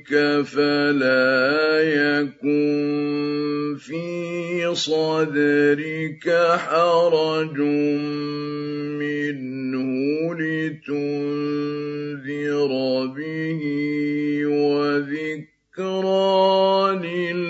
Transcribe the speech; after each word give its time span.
إليك 0.00 0.46
فلا 0.46 1.80
يكن 1.82 3.76
في 3.78 4.74
صدرك 4.74 6.28
حرج 6.58 7.58
منه 8.98 9.84
لتنذر 10.34 11.50
به 13.16 13.60
وذكرى 14.46 15.90
للمؤمنين 16.96 17.49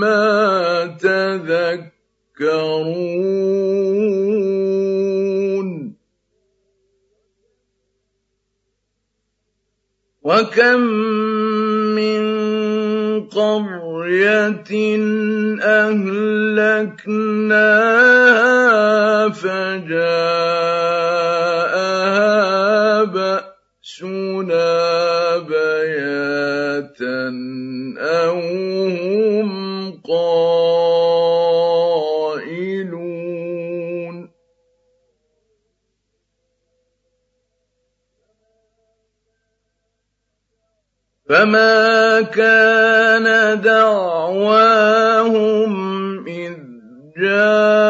ما 0.00 0.86
تذكرون 1.00 2.02
وكم 10.22 10.80
من 11.98 12.22
قرية 13.28 14.72
أهلكناها 15.62 16.88
فجاءها 19.28 20.62
بأسنا 23.04 24.68
بياتا 25.38 27.22
أو 27.98 28.40
هم 28.88 29.50
قائلون 30.08 30.32
فما 41.28 42.20
كان 42.20 43.60
دعواهم 43.60 45.72
إذ 46.28 46.54
جاءهم 47.16 47.81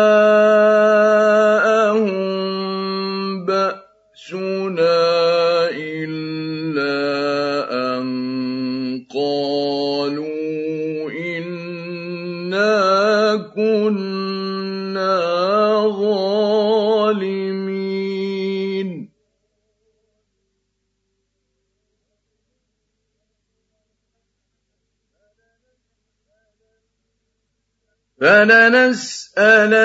فلنسألن 28.23 29.83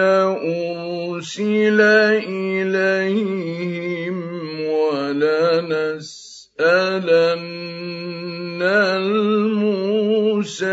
أرسل 0.00 1.80
إليهم 2.24 4.16
ولنسألن 4.64 5.44
المرسلين 9.92 10.64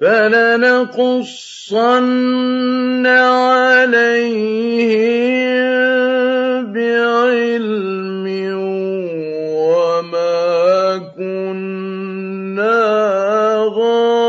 فلنقصن 0.00 1.06
عليهم 3.06 4.52
بعلم 6.72 8.26
وما 9.56 10.98
كنا 11.16 12.78
غائبين. 13.76 14.22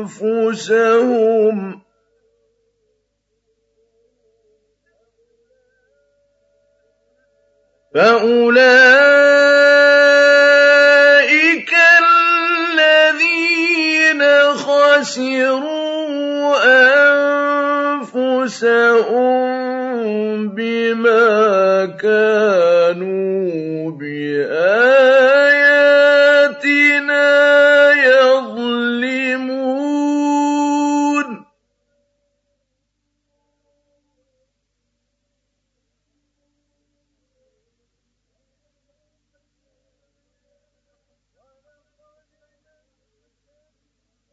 أنفسهم 0.02 1.82
فأولئك 7.94 9.49
خسروا 15.10 16.54
أنفسهم 18.06 19.30
بما 20.50 21.86
كانوا 21.86 23.69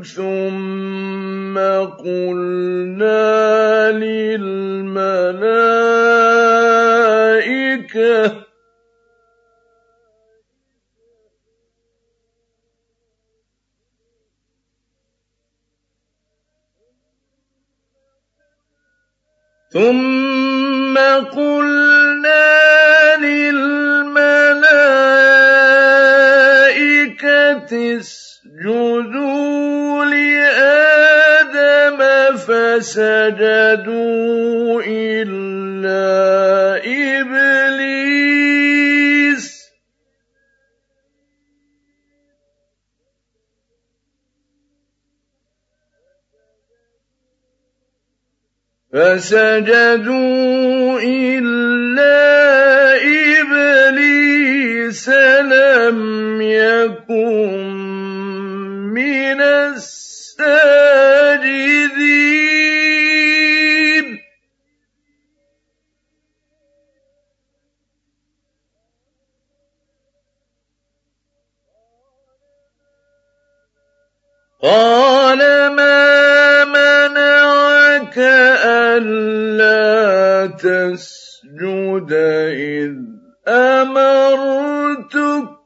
ثُمَّ 0.05 1.57
قُلْنَا 2.05 3.33
لِلْمَلَائِكَةِ 3.97 5.29
ثُمَّ 19.79 20.99
قُلْنَا 21.39 22.51
لِلْمَلَائِكَةِ 23.23 24.51
اسْجُدُوا 27.99 29.25
لِآدَمَ 30.05 32.01
فَسَجَدُوا 32.37 33.63
إِلَّا 34.87 36.11
إِبْلِيسَ 36.83 37.68
فَسَجَدُوا 48.93 50.17
إِلَّا 51.05 52.17
إِبْلِيسَ 53.41 55.09
لَمْ 55.45 56.41
يَكُن 56.41 57.69
مِّنَ 58.97 59.41
السَّاجِدِينَ. 59.41 60.49
قَالَ 74.63 75.39
مَا 75.77 76.65
مَنَعَكَ 76.65 77.48
أَلَّا 78.99 80.47
تَسْجُدَ 80.47 82.13
إِذْ 82.13 82.95
أَمَرْتُكَ 83.49 85.45
ۖ. 85.45 85.59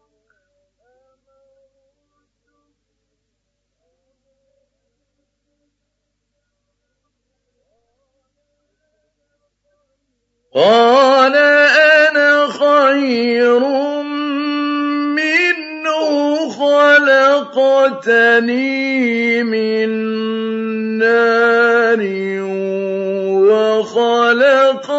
قَالَ 10.54 11.36
أَنَا 11.36 12.46
خَيْرٌ 12.46 13.62
خَلَقْتَنِي 16.50 18.22
مِن 19.42 19.88
نَّارٍ 20.98 22.00
وَخَلَقْتَهُ 23.50 24.92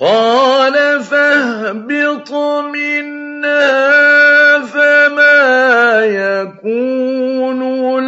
قَالَ 0.00 1.02
فَاهْبِطْ 1.02 2.32
مِنْهَا 2.74 3.70
فَمَا 4.66 6.04
يَكُونُ 6.04 7.60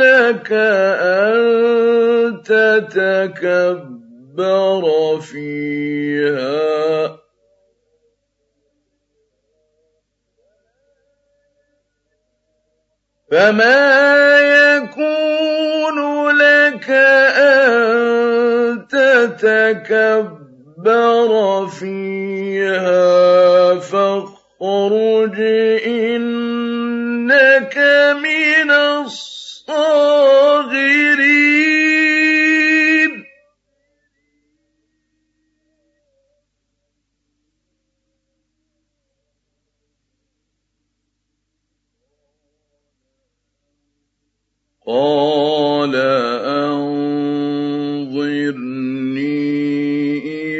لَكَ 0.02 0.52
أَن 0.52 2.42
تَتَكَبَّرَ 2.42 3.70
فِيهَا. 5.20 7.16
فَاخْرُجْ 23.80 25.38
إِنَّكَ 25.86 27.76
مِنَ 28.22 28.70
الصَّاغِرِينَ. 28.70 29.96
قَالَ 44.86 45.94
أَنظِرْنِي 46.46 47.06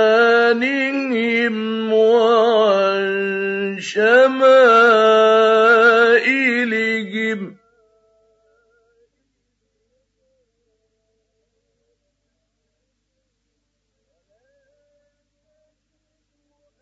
وعن 1.93 3.77
شمائلهم. 3.79 4.27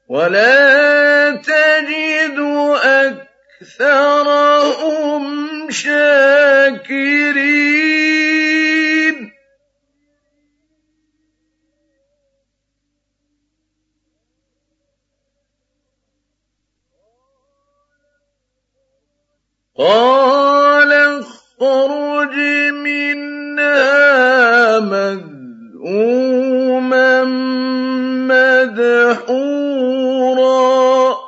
ولا 0.10 1.32
تجد 1.32 2.40
أكثرهم 3.62 5.45
شاكرين 5.75 7.55
قال 19.77 20.91
اخرج 20.94 22.36
منها 22.72 24.79
مذءوما 24.79 26.36
مدحورا. 28.75 31.25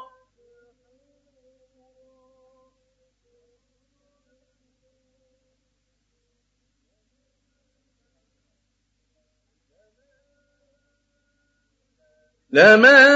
لمن 12.51 13.08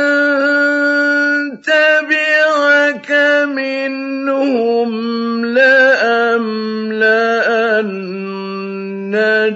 تبعك 1.61 3.11
منهم 3.47 4.91
لأملأن 5.45 6.31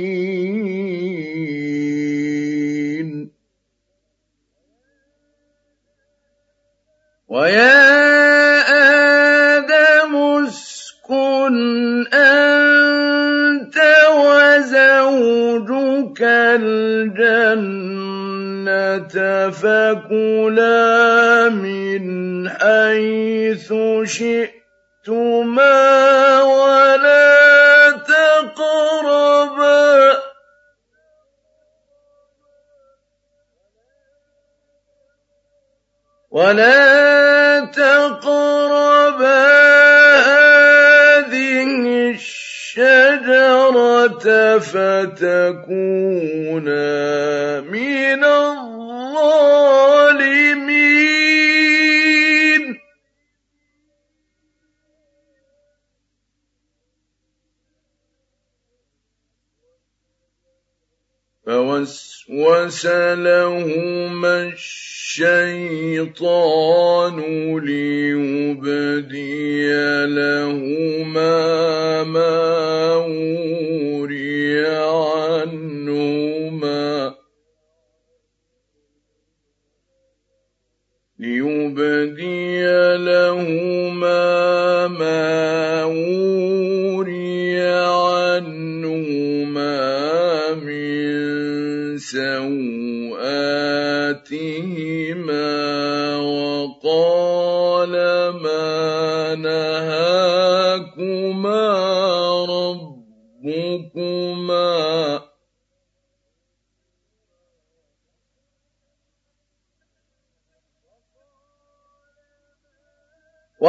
ويا 7.28 8.31
أنت 12.14 13.78
وزوجك 14.16 16.22
الجنة 16.62 18.22
فكلا 19.50 21.50
من 21.50 22.50
حيث 22.50 23.74
شئتما 24.04 25.72
ولا 26.42 27.92
تقربا. 27.92 29.12
ولا 36.32 37.60
تقربا. 37.60 38.61
فتكونا 44.60 45.62
من 47.62 48.24
الظالمين. 48.24 48.72
فوسوس 61.46 62.86
لهما 62.86 64.44
الشيطان 64.44 65.56
ليبدي 67.60 69.22
لهما 70.06 72.04
ما 72.04 72.96
وري 72.96 73.41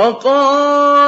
وقال 0.03 1.02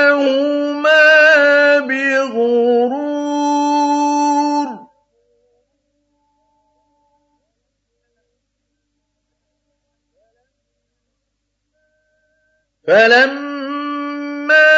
فلما 12.88 14.74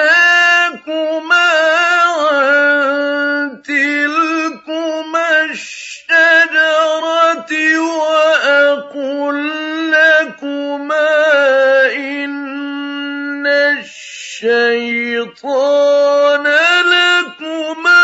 عَن 2.17 3.61
تِلْكُمَا 3.61 5.29
الشَّجَرَةِ 5.53 7.51
وَأَقُل 7.79 9.37
لَّكُمَا 9.91 11.09
إِنَّ 11.95 13.47
الشَّيْطَانَ 14.43 16.43
لَكُمَا 16.93 18.03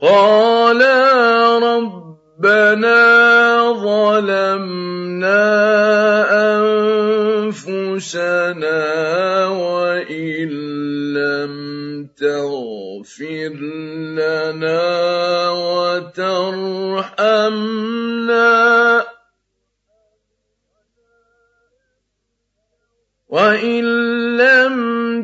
قَالَا 0.02 0.98
رَبَّنَا 1.58 3.02
ظَلَمْنَا 3.72 5.50
أَنفُسَنَا 8.00 9.46
وَإِن 9.46 10.48
لَّمْ 11.12 11.52
تَغْفِرْ 12.16 13.52
لَنَا 14.16 15.50
وَتَرْحَمْنَا. 15.50 16.64
وَإِن 23.28 23.84
لَّمْ 24.36 24.76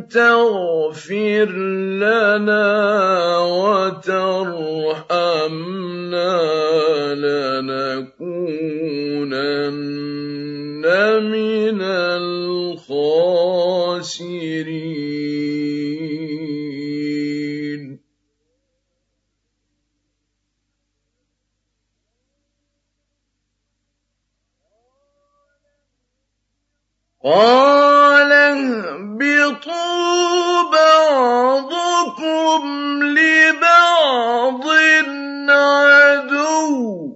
تَغْفِرْ 0.02 1.48
لَنَا 1.96 3.38
وَتَرْحَمْنَا 3.38 4.36
لَنَكُونَنَّ 7.24 8.36
مِنَ 11.32 11.55
الْخَاسِرِينَ 14.06 14.46
قَالَ 27.24 28.32
اهْبِطُوا 28.32 29.82
بَعْضُكُمْ 30.72 32.62
لِبَعْضٍ 33.02 34.66
عَدُوٌّ 35.50 37.15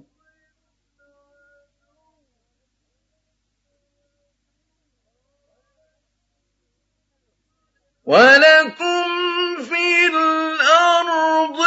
وَلَكُمْ 8.11 9.07
فِي 9.71 9.87
الْأَرْضِ 10.11 11.59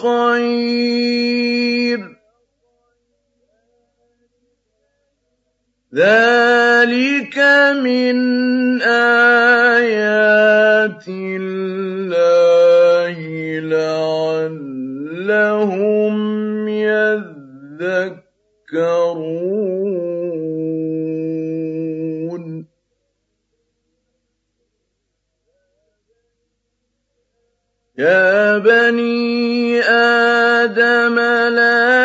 خَيْرٌ 0.03 0.77
ۚ. 1.99 2.16
ذَٰلِكَ 5.97 7.37
مِنْ 7.81 8.17
آيَاتِ 9.81 11.05
اللَّهِ 11.09 12.37
لَعَلَّهُمْ 13.73 15.07
يَذَّكَّرُونَ 16.69 18.17
يَا 27.97 28.57
بَنِي 28.57 29.81
آدَمَ 29.81 31.17
لَا 31.57 31.96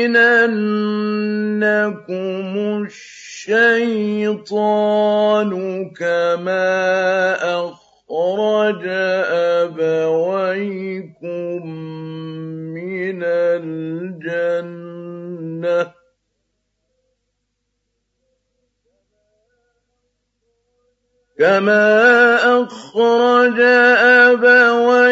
يَفْتِنَنَّكُمُ 0.00 0.80
الشَّيْطَانُ 2.86 3.90
كَمَا 5.90 7.34
أَخْرَجَ 7.60 8.84
أبويكم 9.68 11.66
من 12.74 13.22
الجنة. 13.22 14.80
كما 21.38 22.36
أخرج 22.62 23.60
أبويكم 24.30 25.10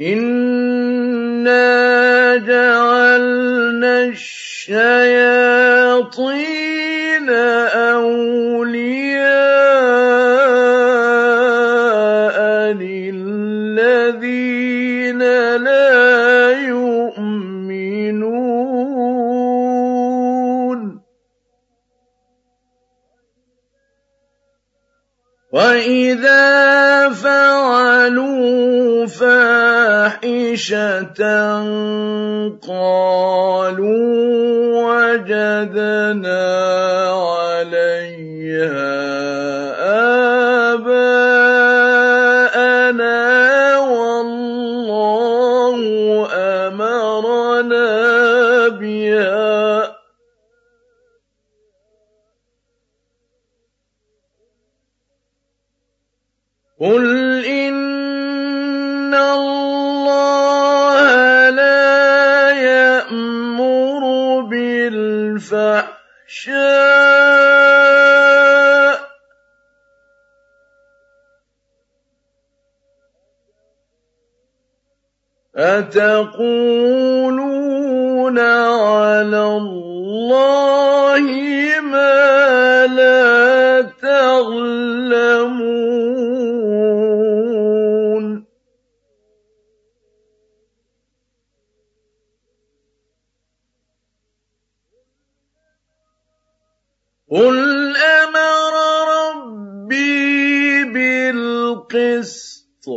إِنَّا 0.00 1.56
جَعَلْنَا 2.36 4.04
الشَّيَاطِينَ 4.04 4.74
أَوْلِيَاءَ 7.70 9.03
وَإِذَا 25.54 27.14
فَعَلُوا 27.14 29.06
فَاحِشَةً 29.06 30.18
قَالُوا 32.58 34.10
وَجَدْنَا 34.82 36.44
بِالْفَحْشَاءِ 66.46 66.84
ۖ 68.96 69.00
أَتَقُولُونَ 75.56 76.78
عَلَى 78.38 79.46
اللَّهِ 79.56 81.22
مَا 81.80 82.86
لَا 82.86 83.82
تَعْلَمُونَ 84.02 84.84
قُلْ 97.34 97.96
أَمَرَ 97.96 98.74
رَبِّي 99.14 100.84
بِالْقِسْطِ 100.94 102.86
ۖ 102.86 102.90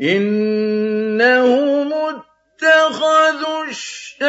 إِنَّهُمُ 0.00 1.92
اتَّخَذُوا 2.56 3.64
الشَّيَاطِينَ 3.68 4.24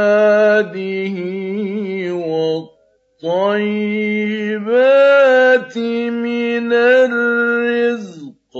والطيبات 3.23 3.77
من 5.79 6.73
الرزق. 6.73 8.55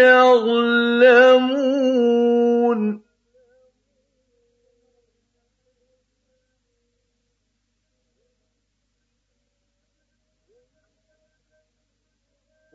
يعلمون. 0.00 0.96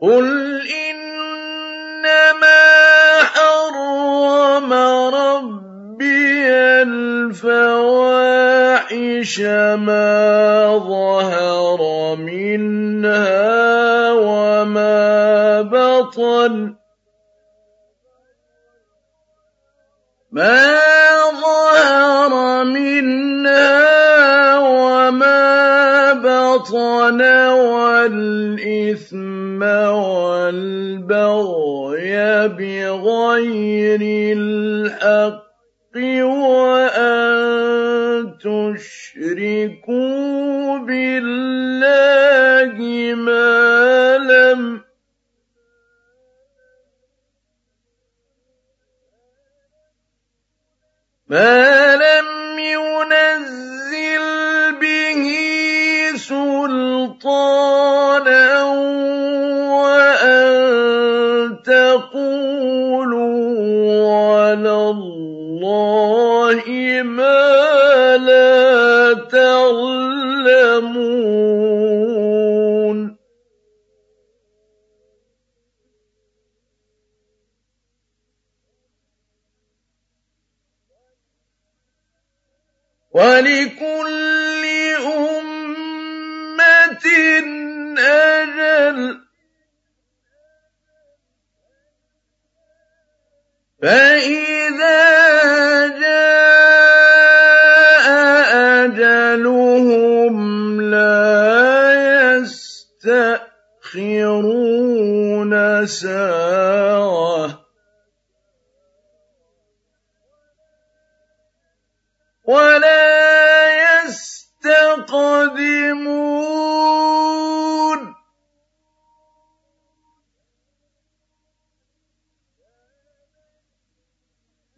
قل 0.02 0.60
إنما 0.90 2.62
حرم 3.22 4.72
ربي 5.14 6.50
الفواحش 6.82 7.80
ما 9.78 10.78
ظهر 10.78 11.80
منها 12.16 13.52
وما 14.12 15.62
بطن 15.62 16.74
ما 20.32 20.74
ظهر 21.30 22.64
منها 22.64 24.58
وما 24.58 26.12
بطن 26.12 27.22
والإثم 27.48 29.31
والبغي 29.90 31.22
بغير 32.48 34.00
الحق 34.36 35.42
وأن 36.22 37.32
تشركوا 38.38 39.98
بالله 40.78 42.76
ما 43.14 44.18
لم 44.18 44.80
ما 51.28 51.81
الله 65.72 67.02
ما 67.02 68.16
لا 68.16 69.14
تعلمون 69.14 70.52
ولكل 83.10 84.64
أمة 85.06 85.86
أجل 87.98 89.21
فإذا 93.82 95.02
جاء 95.98 96.92
أجلهم 98.84 100.34
لا 100.80 101.22
يستأخرون 103.02 103.52
ساعة 105.86 107.62
ولا 112.44 113.12
يستقدمون 114.04 114.92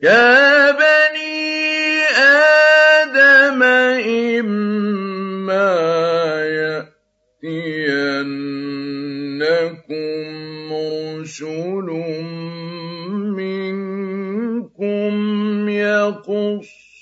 يا 0.04 0.70
بني 0.70 2.04
آدم 2.20 3.62
إما 4.42 5.72
يأتينكم 7.42 7.84
رسل 11.24 11.88
منكم 13.40 15.14
يقصون 15.68 17.00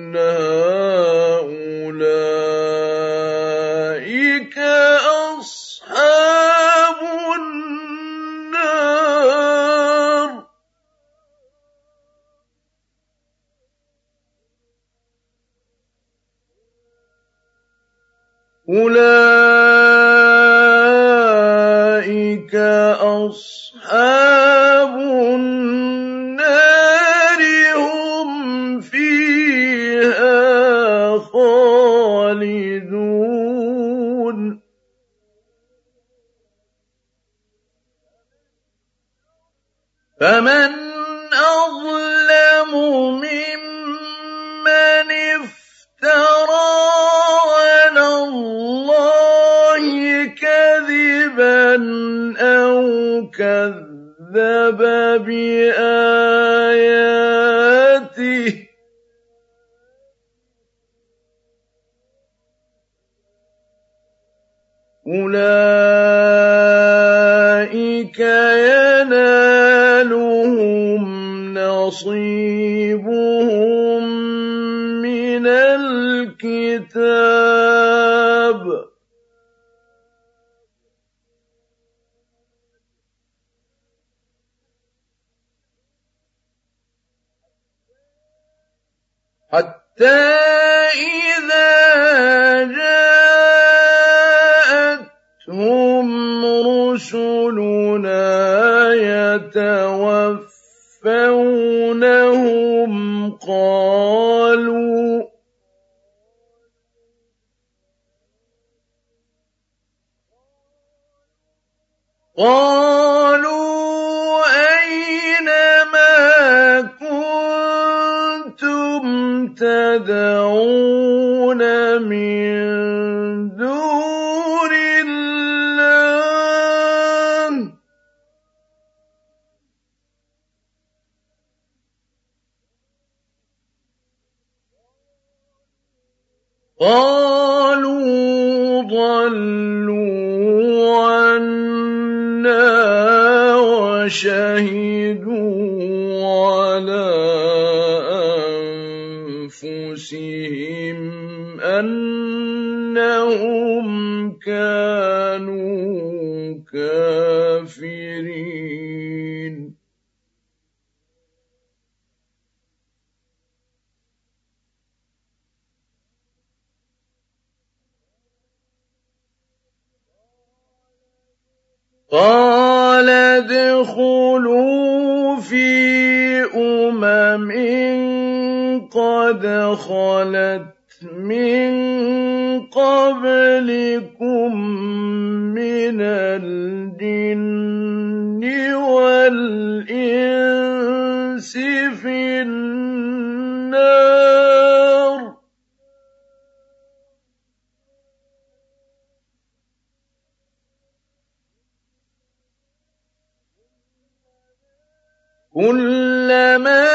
كلما 205.62 206.90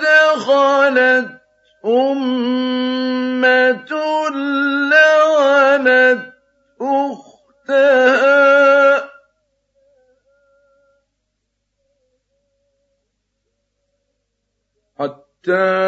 دخلت 0.00 1.28
أمة 1.84 3.92
لعنت 4.90 6.24
أختها. 6.80 8.30
حتى 14.98 15.79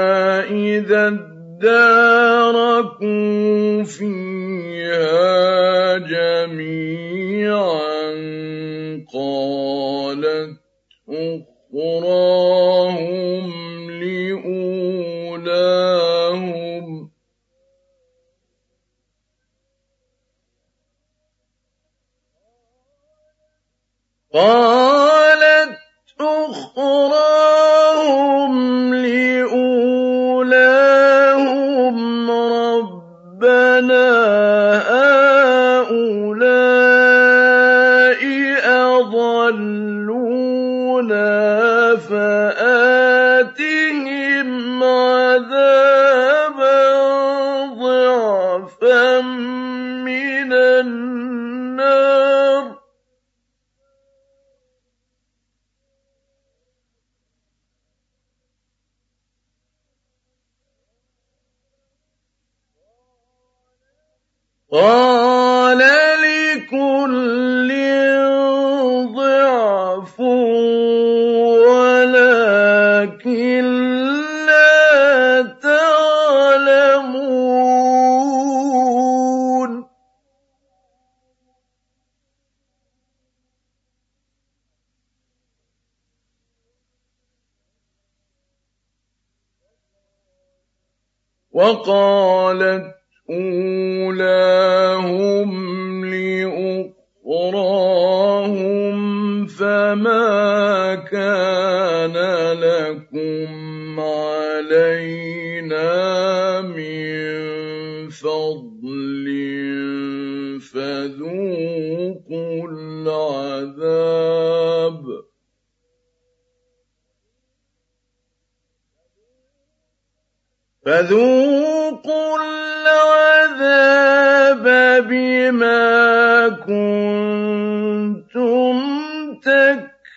وقالت 91.63 92.92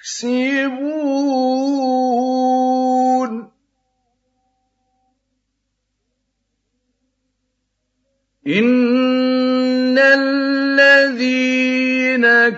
تكسبون 0.06 0.36
إن 8.48 9.98
الذين 9.98 11.06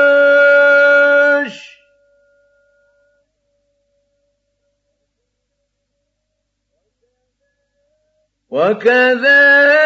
وكذلك 8.49 9.82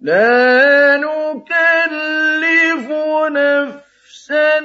لا 0.00 0.96
نكلف 0.96 2.86
نفسا 3.30 4.58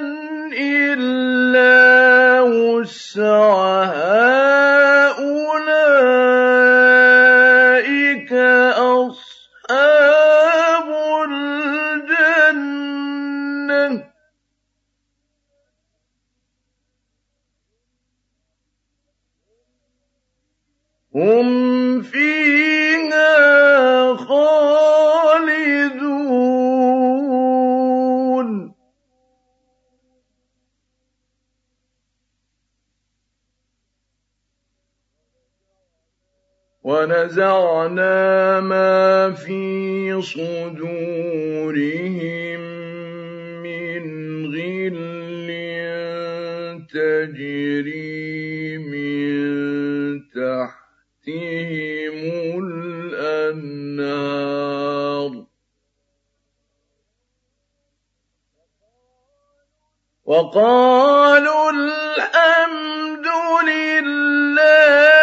إلا 0.58 2.40
وسعها 2.40 3.54
ونزعنا 37.04 38.60
ما 38.60 39.32
في 39.32 40.22
صدورهم 40.22 41.44
من 43.62 44.04
غل 44.54 45.48
تجري 46.88 48.78
من 48.78 49.34
تحتهم 50.32 52.18
الأنهار. 53.14 54.24
وقالوا 60.24 61.70
الحمد 61.70 63.26
لله 63.68 65.13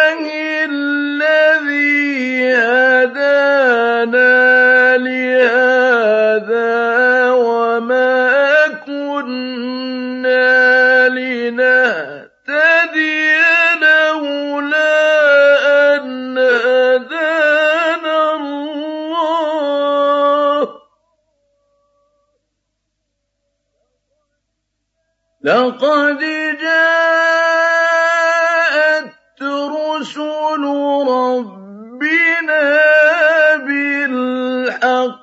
لقد 25.42 26.18
جاءت 26.60 27.42
رسل 29.42 30.62
ربنا 31.08 32.62
بالحق. 33.56 35.22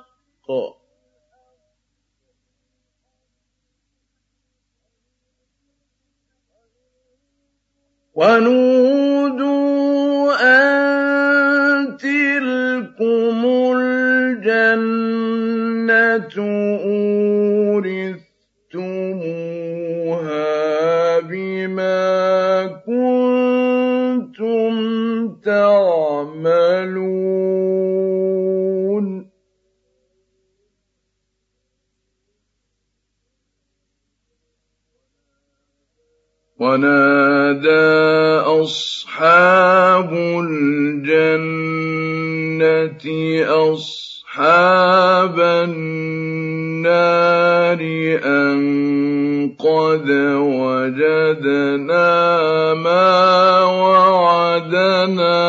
ونودوا 8.14 9.40
أن 10.42 11.96
تلكم 11.96 13.40
الجنة 13.76 14.80
تَعْمَلُونَ. 25.44 26.90
وَنَادَىٰ 36.60 38.44
أَصْحَابُ 38.44 40.12
الْجَنَّةِ 40.12 41.44
أَصْحَابَ 43.72 45.40
النَّارِ 45.40 46.60
أَن 48.24 48.99
قَدْ 49.48 50.10
وَجَدْنَا 50.60 52.08
مَا 52.74 53.64
وَعَدَنَا 53.64 55.40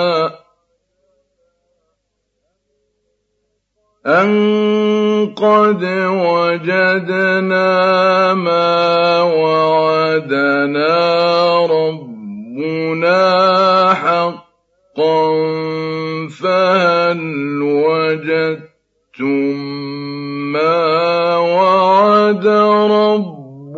أَن 4.05 4.29
قَدْ 5.37 5.83
وَجَدْنَا 6.25 7.69
مَا 8.33 9.21
وَعَدَنَا 9.21 10.95
رَبُّنَا 11.65 13.23
حَقًّا 13.93 15.21
فَهَلْ 16.41 17.21
وَجَدتُّم 17.61 19.80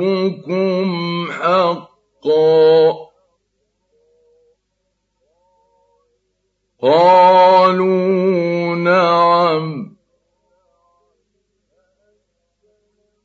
رَبُّكُمْ 0.04 1.28
حَقًّا. 1.32 2.94
قَالُوا 6.82 8.76
نَعَمْ. 8.76 9.96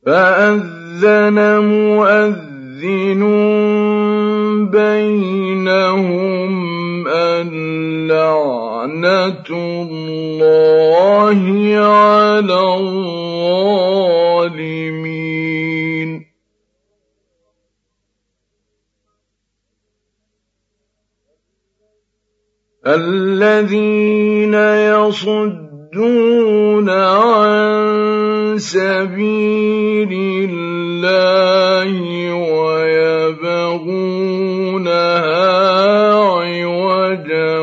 فَأَذَّنَ 0.05 1.59
مُؤَذِّنٌ 1.59 3.21
بَيْنَهُمْ 4.71 6.51
لَّعْنَةُ 8.07 9.49
اللَّهِ 9.91 11.39
عَلَى 11.77 12.75
الظَّالِمِينَ. 12.75 14.88
الَّذِينَ 22.89 24.53
يَصُدُّونَ 24.97 25.69
عَن 26.89 28.57
سَبِيلِ 28.57 30.09
اللَّهِ 30.49 31.93
وَيَبْغُونَهَا 32.33 33.69
عِوَجًا 36.13 37.59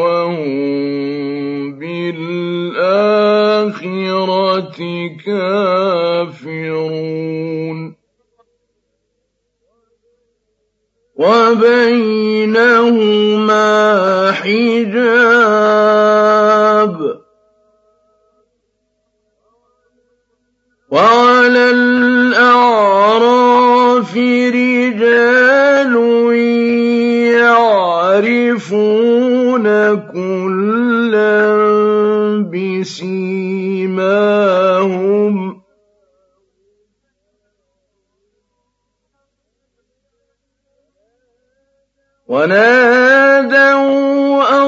وَهُم 0.00 1.76
بِالْآخِرَةِ 1.78 2.78
كَافِرُونَ. 5.26 7.15
وَبَيْنَهُمَا 11.16 12.32
حِجَابٌ 14.32 14.96
ۚ. 17.14 17.16
وَعَلَى 20.90 21.70
الْأَعْرَافِ 21.70 22.96
رِجَالٌ 24.60 25.94
يَعْرِفُونَ 28.36 29.66
كُلًّا 30.12 31.40
بِسِيمَاهُمْ 32.52 33.22
ۚ 33.22 33.25
وَنَادَوْا 42.36 43.96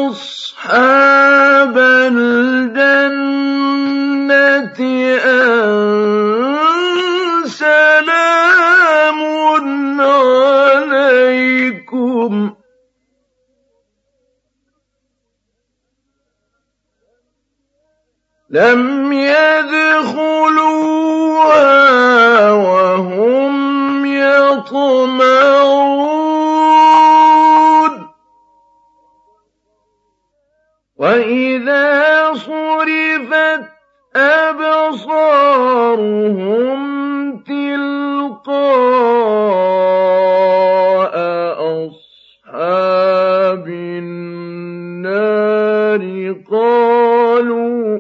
أَصْحَابَ 0.09 1.77
الْجَنَّةِ 2.09 2.81
أَن 5.25 5.77
سَلَامٌ 7.45 9.21
عَلَيْكُمْ 10.81 12.33
ۚ. 12.49 12.53
لَمْ 18.51 19.13
يَدْخُلُوهَا 19.13 20.41
وَهُمْ 22.51 24.07
يَطْمَعُونَ. 24.07 25.39
وَإِذَا 30.99 32.35
صُرِفَتْ 32.35 33.65
أَبْصَارُهُمْ 34.17 35.19
تِلْقَاءَ 37.43 38.59
أَصْحَابِ 41.87 43.69
النَّارِ 43.69 45.23
قَالُوا 46.51 47.99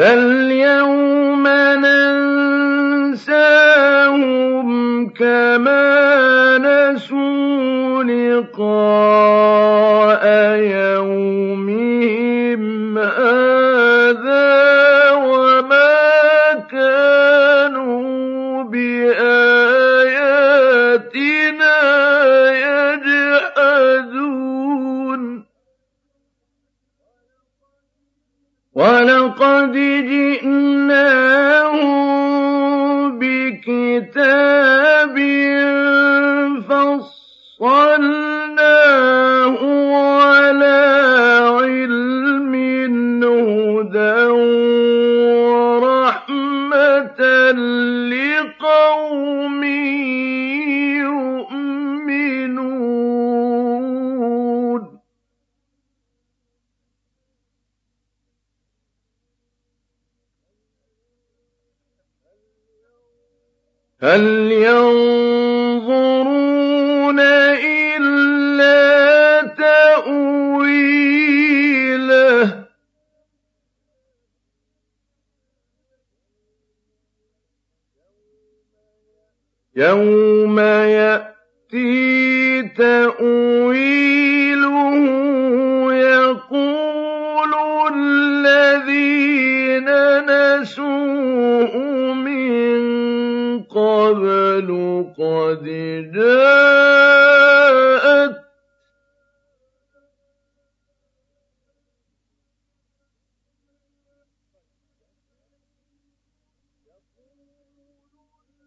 بل 0.00 0.39
يَوْمَ 79.80 80.58
يَأْتِي 81.00 82.62
تَأْوِيلُهُ 82.76 83.72
يَقُولُ 85.94 87.52
الَّذِينَ 87.96 89.88
نَسُوهُ 90.28 91.72
مِن 92.12 92.80
قَبْلُ 93.64 94.68
قَدْ 95.18 95.64
جَاءَتْ 96.14 97.30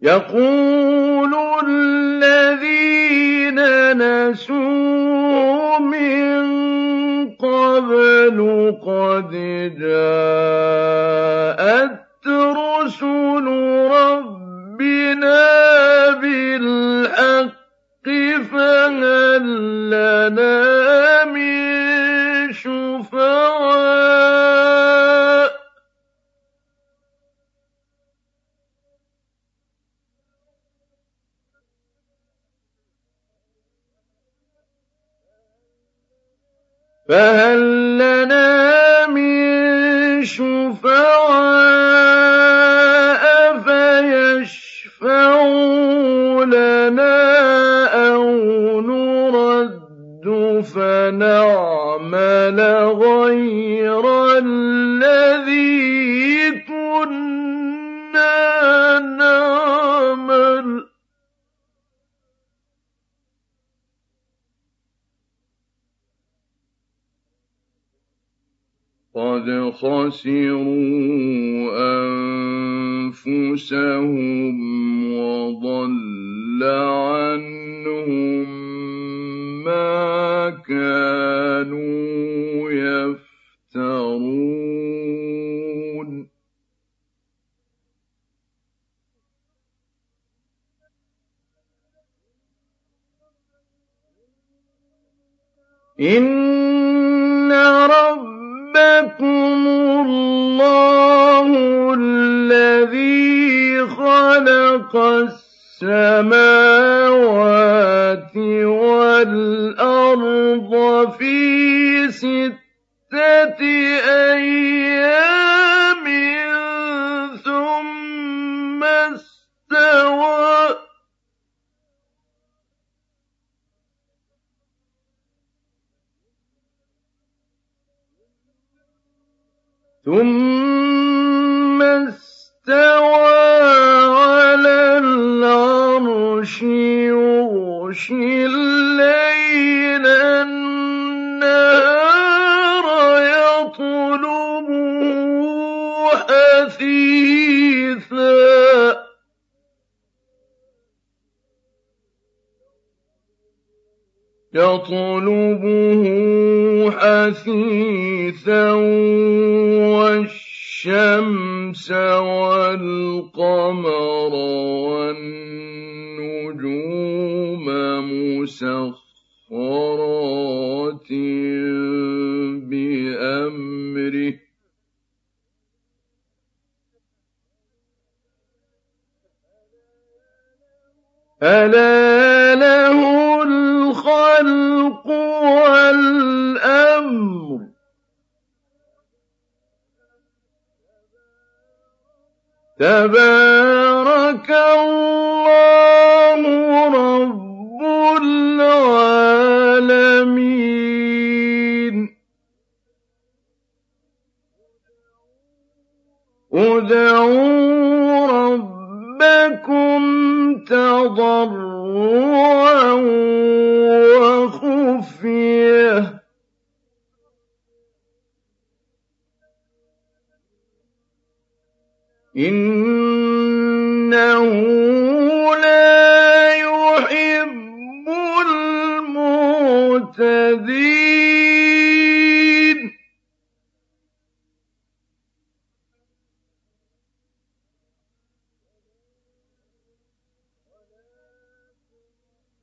يَقُولُ 0.04 0.53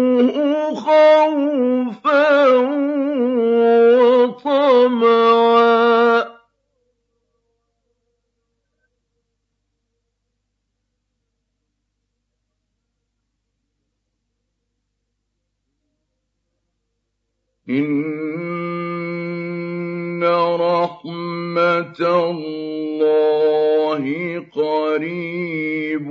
إِنَّ 17.69 19.29
رَحْمَتَ 20.59 22.01
اللَّهِ 22.01 24.03
قَرِيبٌ 24.55 26.09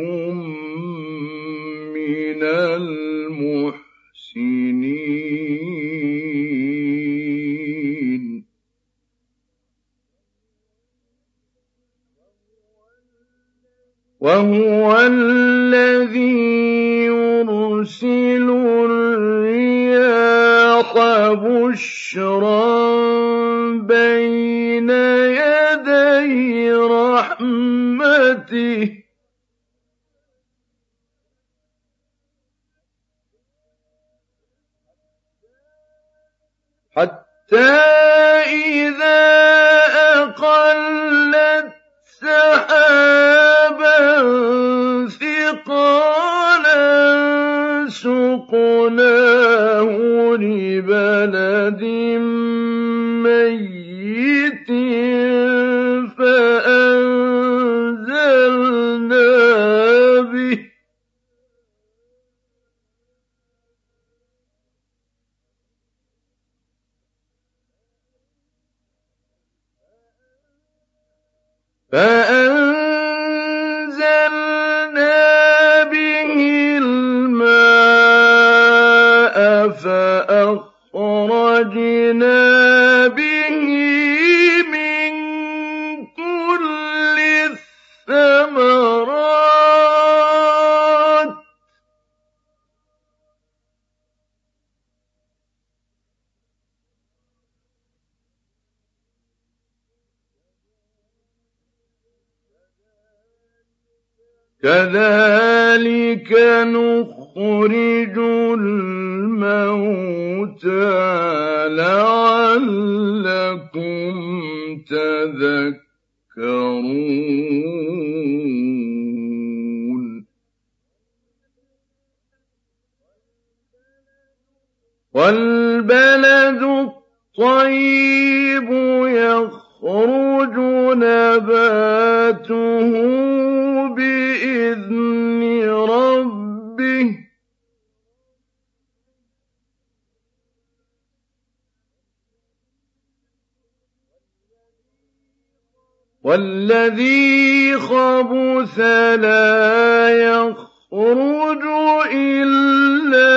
وَالَّذِي 146.39 147.77
خَبُثَ 147.79 148.79
لَا 149.19 150.09
يَخْرُجُ 150.11 151.65
إِلَّا 152.13 153.35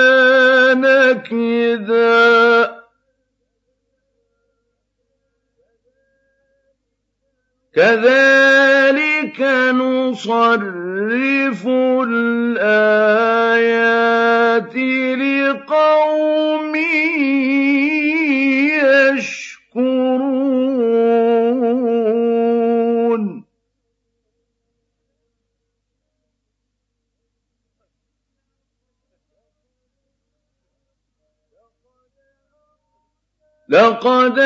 نَكِدًا 0.74 2.64
ۚ 2.66 2.68
كَذَٰلِكَ 7.74 8.31
لَقَدْ 33.72 34.38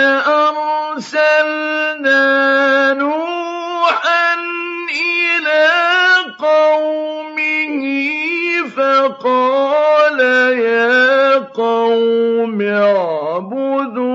أَرْسَلْنَا 1.03 2.23
نُوحًا 2.95 4.35
إِلَىٰ 4.95 5.67
قَوْمِهِ 6.39 7.83
فَقَالَ 8.77 10.21
يَا 10.59 11.39
قَوْمِ 11.39 12.63
اعْبُدُوا 12.63 14.06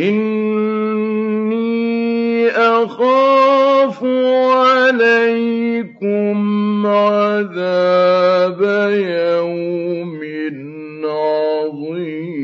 إِنِّي 0.00 1.60
أَخَافُ 2.48 4.04
عَلَيْكُمْ 4.56 6.36
عَذَابَ 6.86 8.60
يَوْمٍ 8.92 10.20
عَظِيمٍ 11.04 12.40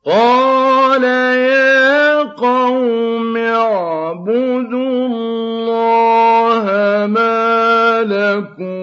قَالَ 0.07 1.05
يَا 1.05 2.22
قَوْمِ 2.22 3.36
اعْبُدُوا 3.36 5.07
اللَّهَ 5.07 6.66
مَا 7.07 8.03
لَكُم 8.03 8.82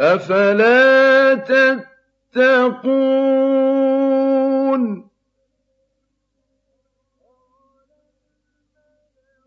أَفَلَا 0.00 1.34
تَتَّقُونَ؟ 2.34 2.88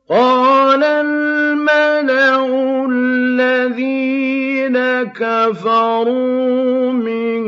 قَالَ 0.09 0.83
الْمَلَأُ 0.83 2.45
الَّذِينَ 2.91 4.77
كَفَرُوا 5.03 6.91
مِن 6.91 7.43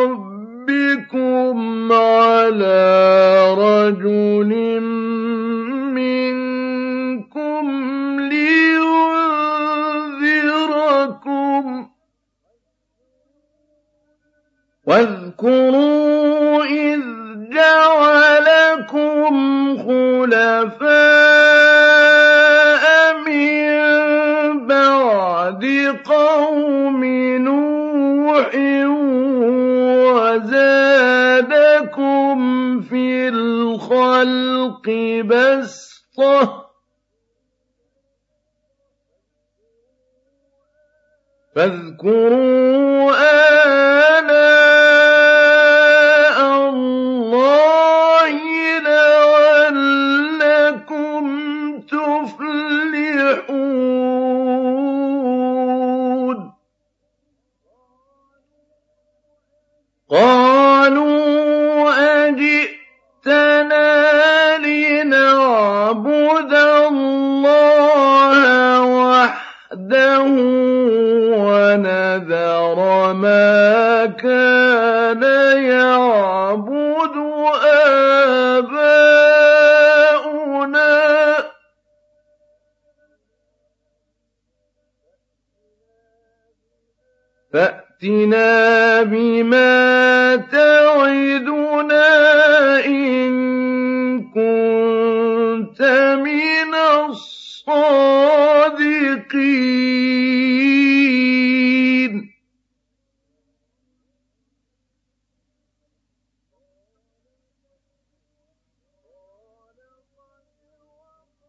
رَّبِّكُمْ 0.00 1.56
عَلَىٰ 1.92 3.54
رَجُلٍ 3.58 4.52
مِّنكُمْ 6.00 7.64
لِيُنذِرَكُمْ 8.20 9.14
ۚ. 11.84 11.86
وَاذْكُرُوا 14.86 16.64
إِذْ 16.64 17.00
جَعَلَكُمْ 17.52 19.32
خُلَفَاءَ 19.78 21.69
نُوحٍ 27.38 28.54
وَزَادَكُمْ 30.14 31.20
فِي 32.80 33.28
الْخَلْقِ 33.28 34.86
بَسْطَةً 35.24 36.44
ۖ. 36.44 36.48
فاذكروا 41.56 43.12
آلَاءَ 44.18 44.69
قَالُوا 60.10 61.90
أَجِئْتَنَا 62.26 63.88
لِنَعْبُدَ 64.58 66.52
اللَّهَ 66.90 68.32
وَحْدَهُ 68.82 70.22
وَنَذَرَ 71.46 72.78
مَا 73.12 73.79
فَأْتِنَا 88.00 89.02
بِمَا 89.02 90.36
تَعِدُنَا 90.36 92.06
إِن 92.86 93.30
كُنتَ 94.32 95.82
مِنَ 96.24 96.74
الصَّادِقِينَ 97.08 97.70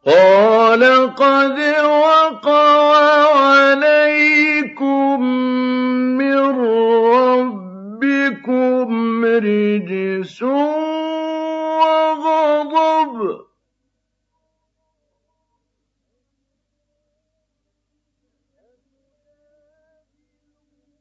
قَالَ 0.05 0.81
قَدْ 1.15 1.59
وَقَعَ 1.85 2.97
عَلَيْكُم 3.37 5.21
مِّن 6.17 6.37
رَّبِّكُمْ 7.21 8.89
رِجْسٌ 9.25 10.41
وَغَضَبٌ 11.81 13.13
ۖ. 13.37 13.41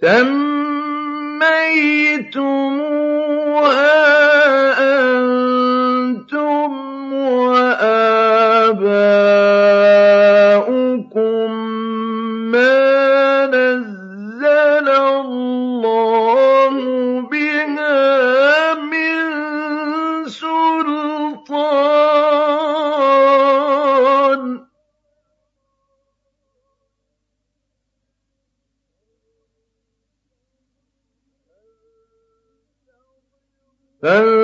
سَمَّيْتُمُوهَا 0.00 0.56
فانفروا 34.06 34.35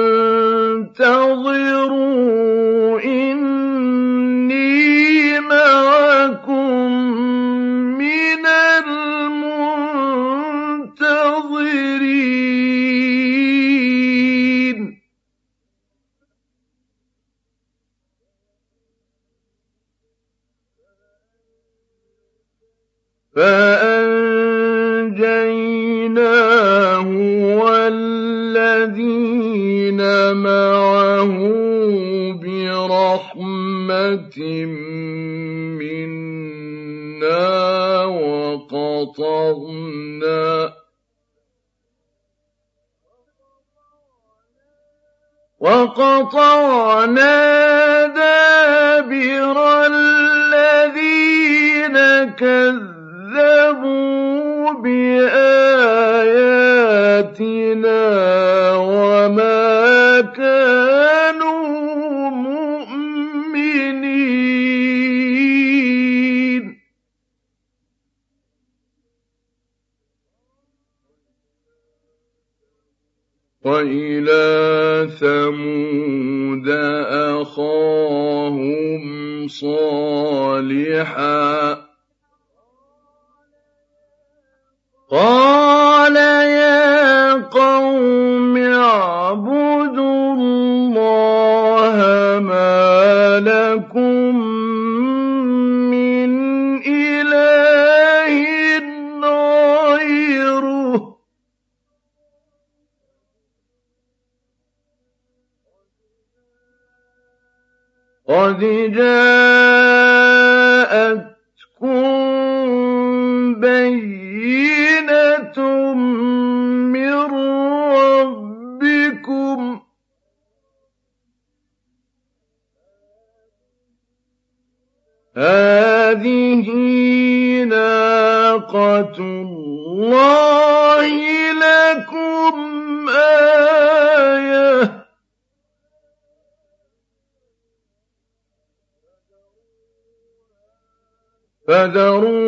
وَذَرُوا 141.93 142.42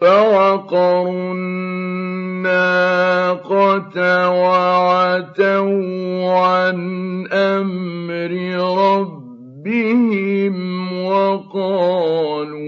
فَعَقَرُوا 0.00 1.81
النَّاقَةَ 2.46 3.96
وَعَتَوْا 4.30 5.78
عَنْ 6.30 6.78
أَمْرِ 7.32 8.32
رَبِّهِمْ 8.82 10.54
وَقَالُوا 11.06 12.58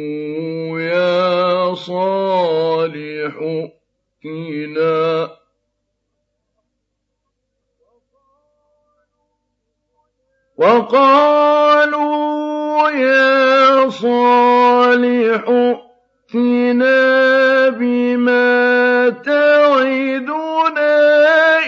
يَا 0.80 1.74
صَالِحُ 1.74 3.34
ائْتِنَا. 3.42 5.28
وَقَالُوا 10.56 12.14
يَا 12.90 13.88
صَالِحُ 13.88 15.44
ائْتِنَا 16.35 17.69
بِمَا 17.69 19.09
تَعِدُنَا 19.23 20.89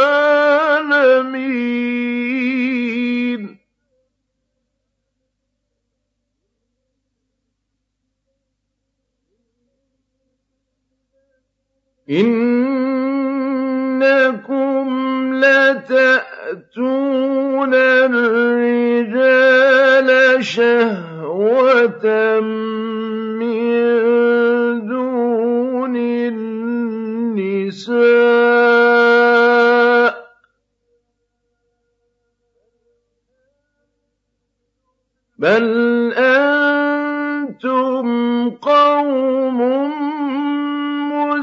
إن 12.10 13.03
لَتَأْتُونَ 15.44 16.94
الرِّجَالَ 18.14 19.24
شَهْوَةً 20.44 22.06
مِّن 23.40 23.70
دُونِ 24.88 25.96
النِّسَاءِ 25.96 26.84
ۚ. 30.10 30.14
بَلْ 35.38 35.66
أَنتُمْ 36.16 38.06
قَوْمٌ 38.50 39.60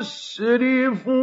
مُّسْرِفُونَ 0.02 1.22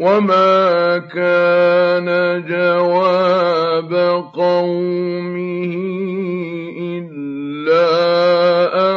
وَمَا 0.00 0.98
كَانَ 0.98 2.08
جَوَابَ 2.48 3.92
قَوْمِهِ 4.34 5.72
إِلَّا 7.00 7.88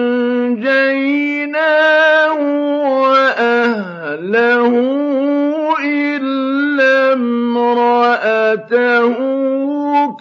وَأَهْلَهُ 3.03 4.73
إِلَّا 5.83 7.13
امْرَأَتَهُ 7.13 8.13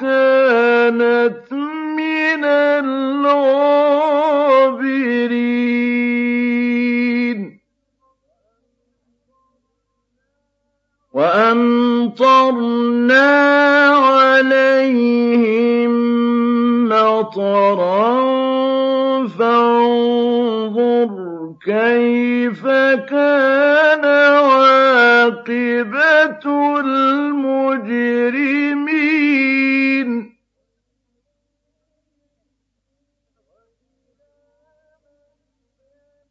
كَانَتْ 0.03 1.53
مِنَ 1.97 2.45
الْغَابِرِينَ. 2.45 3.79
وَأَمْطَرْنَا 11.13 13.31
عَلَيْهِم 13.89 15.93
مَّطَرًا 16.89 18.13
ۖ 19.25 19.27
فَانظُرْ 19.39 21.11
كَيْفَ 21.67 22.63
كَانَ 23.11 24.05
عَاقِبَةُ 24.51 26.45
الْمُجْرِمِينَ. 26.81 27.83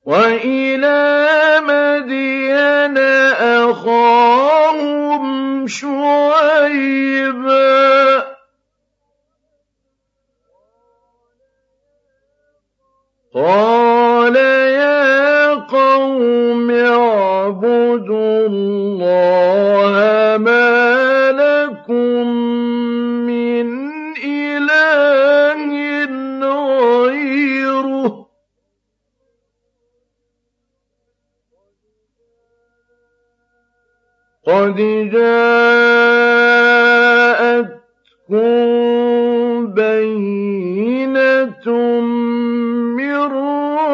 وَإِلَىٰ 0.06 1.28
مَدْيَنَ 1.61 2.98
أَخَاهُمْ 3.69 5.23
شُعَيْبًا 5.68 7.41
ۗ. 8.19 8.23
قَالَ 13.36 14.36
يَا 14.36 15.53
قَوْمِ 15.53 16.72
اعْبُدُوا 16.72 18.48
اللَّهَ 18.48 19.95
مَا 20.38 21.32
لَكُم 21.32 22.51
قَدْ 34.52 34.76
جَاءَتْكُم 35.14 36.41
بَيِّنَةٌ 39.73 41.65
مِّن 42.98 43.15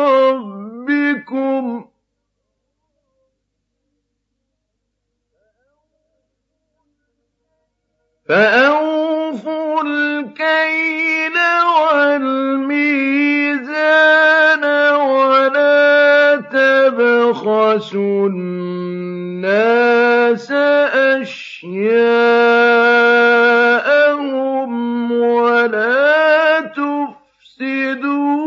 رَّبِّكُمْ 0.08 1.64
ۖ 1.82 1.84
فَأَوْفُوا 8.30 9.82
الْكَيْلَ 9.82 11.38
وَالْمِيزَانَ 11.78 12.84
وَلَا 14.94 15.77
تَبْخَسُوا 17.28 18.28
النَّاسَ 18.30 19.52
أَشْيَاءَهُمْ 21.22 21.92
وَلَا 25.12 26.62
تُفْسِدُوا 26.62 28.47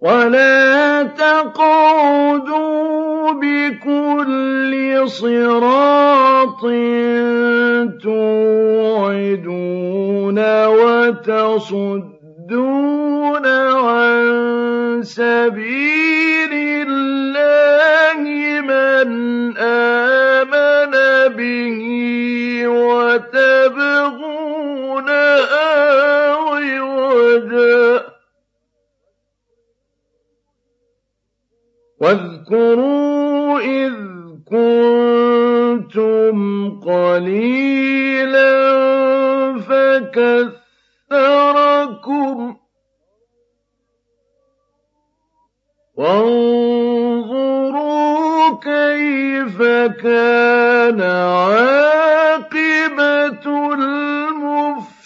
وَلَا 0.00 1.02
تَقْعُدُوا 1.12 2.52
بِكُلِّ 3.32 5.02
صِرَاطٍ 5.08 6.60
تُوعِدُونَ 8.02 9.58
وَتَصُدُّونَ 10.66 12.16
عَن 13.76 15.02
سَبِيلِ 15.04 16.52
اللَّهِ 16.88 18.20
مَنْ 18.72 19.08
آمَنَ 19.60 20.94
بِهِ 21.36 21.80
وَتَبْغُونَهَا 22.72 23.60
عِوَجًا 26.32 27.98
ۚ 27.98 28.00
وَاذْكُرُوا 32.00 33.60
إِذْ 33.60 33.94
كُنتُمْ 34.50 36.38
قَلِيلًا 36.80 38.50
فَكَثَّرَكُمْ 39.58 40.56
ۖ. 42.52 42.56
وَانظُرُوا 45.94 46.80
كَيْفَ 48.62 49.62
كَانَ 50.02 51.00
عَاقِبَةُ 51.02 52.14
الْمُفْسِدِينَ. 53.74 55.00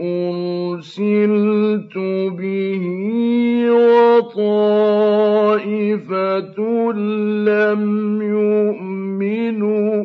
أُرْسِلْتُ 0.00 1.94
بِهِ 2.40 2.84
وَطَائِفَةٌ 4.16 4.98
لَّمْ 7.44 7.82
يُؤْمِنُوا 8.22 10.04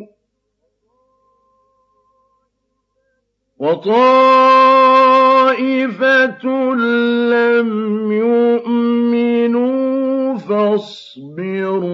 وَطَائِفَةٌ 3.58 5.23
لَّمْ 7.30 8.12
يُؤْمِنُوا 8.12 9.74
فَاصْبِرُوا 10.38 11.92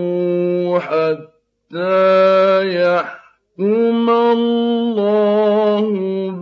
حَتَّىٰ 0.78 2.62
يَحْكُمَ 2.82 4.10
اللَّهُ 4.10 5.90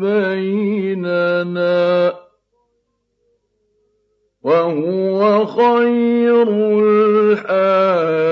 بَيْنَنَا 0.00 1.78
ۚ 2.10 2.14
وَهُوَ 4.42 5.46
خَيْرُ 5.46 6.48
الْحَاكِمِينَ 6.80 8.28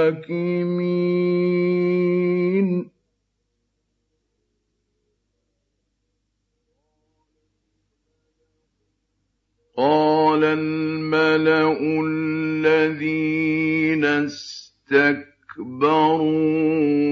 قَالَ 9.77 10.45
الْمَلَأُ 10.45 11.79
الَّذِينَ 12.07 14.05
اسْتَكْبَرُوا 14.05 15.29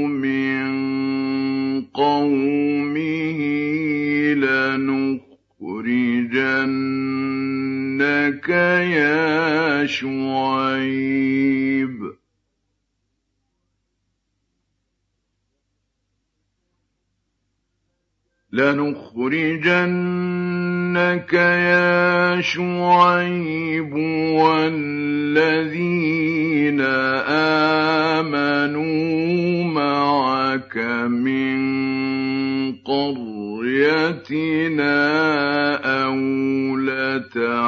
مِن 0.07 0.65
قَوْمِهِ 1.95 3.41
لَنُخْرِجَنَّكَ 4.35 5.29
يَا 8.97 9.87
شُعَيْبُ 9.87 11.35
لَنُخْرِجَنَّكَ 18.55 19.73
يَا 21.35 22.41
شُعَيْبُ 22.41 23.93
وَالَّذِينَ 24.39 26.01
آمَنُوا 28.23 29.65
مَعَكَ 29.65 30.77
مِن 31.11 31.57
قَرْيَتِنَا 32.87 34.15
أَوْ 36.05 36.15
لَتَعُودُنَّ 36.79 37.65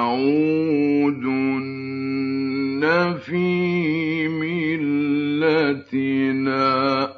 فِي 3.26 4.28
مِلَّتِنَا 4.38 5.86
ۚ 7.06 7.10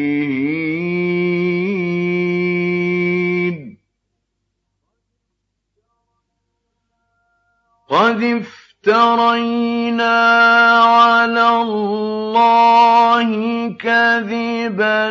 قَدِ 7.90 8.42
افْتَرَيْنَا 8.42 10.18
عَلَى 10.82 11.48
اللَّهِ 11.62 13.30
كَذِبًا 13.78 15.08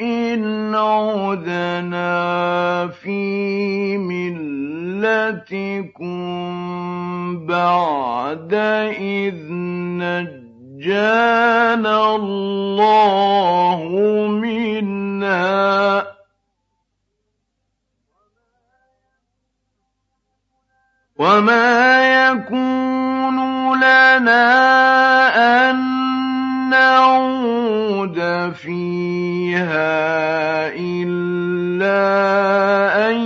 إِنْ 0.00 0.74
عُدْنَا 0.74 2.16
فِي 2.86 3.98
مِلَّتِكُم 5.06 6.26
بَعْدَ 7.46 8.54
إِذْ 8.98 9.34
نَجَّانَا 10.82 11.96
اللَّهُ 12.16 13.88
مِنْهَا 14.28 16.00
ۚ 16.00 16.06
وَمَا 21.16 22.28
يَكُونُ 22.28 23.36
لَنَا 23.76 24.46
أَن 25.70 25.76
نَّعُودَ 26.70 28.18
فِيهَا 28.54 29.96
إِلَّا 30.76 31.96
أَن 33.10 33.16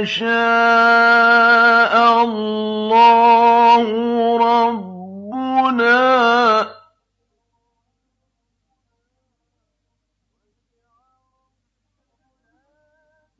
يَشَاءَ 0.00 1.94
اللَّهُ 2.24 3.86
رَبُّنَا 4.68 6.02
ۚ. 6.64 6.66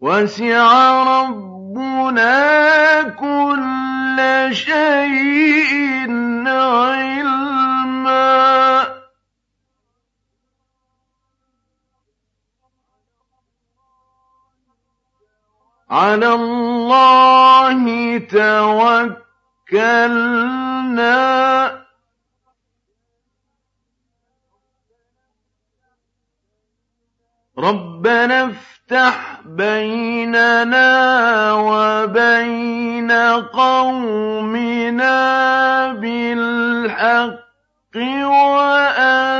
وَسِعَ 0.00 1.02
رَبُّنَا 1.02 2.36
كُلَّ 3.02 4.48
شَيْءٍ 4.54 5.76
عِلْمًا 6.46 7.15
عَلَى 15.90 16.28
اللَّهِ 16.34 18.18
تَوَكَّلْنَا 18.18 19.22
ۚ. 21.68 21.72
رَبَّنَا 27.58 28.44
افْتَحْ 28.44 29.40
بَيْنَنَا 29.46 30.88
وَبَيْنَ 31.52 33.12
قَوْمِنَا 33.52 35.16
بِالْحَقِّ 35.92 37.46
وَأَنتَ 38.26 39.36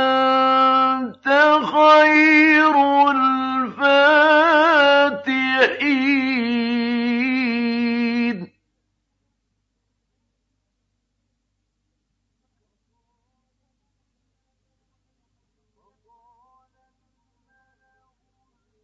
خَيْرُ 1.63 2.75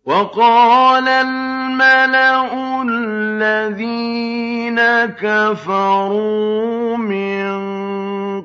وَقَالَ 0.06 1.08
الْمَلَأُ 1.08 2.84
الَّذِينَ 2.90 4.80
كَفَرُوا 5.16 6.98
مِن 6.98 7.46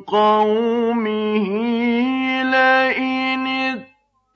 قَوْمِهِ 0.07 1.47
لَئِنِ 2.43 3.47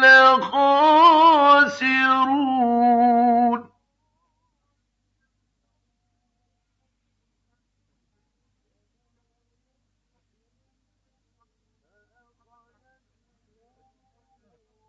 لَّخَاسِرُونَ. 0.00 1.34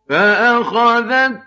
فأخذتهم 0.09 1.45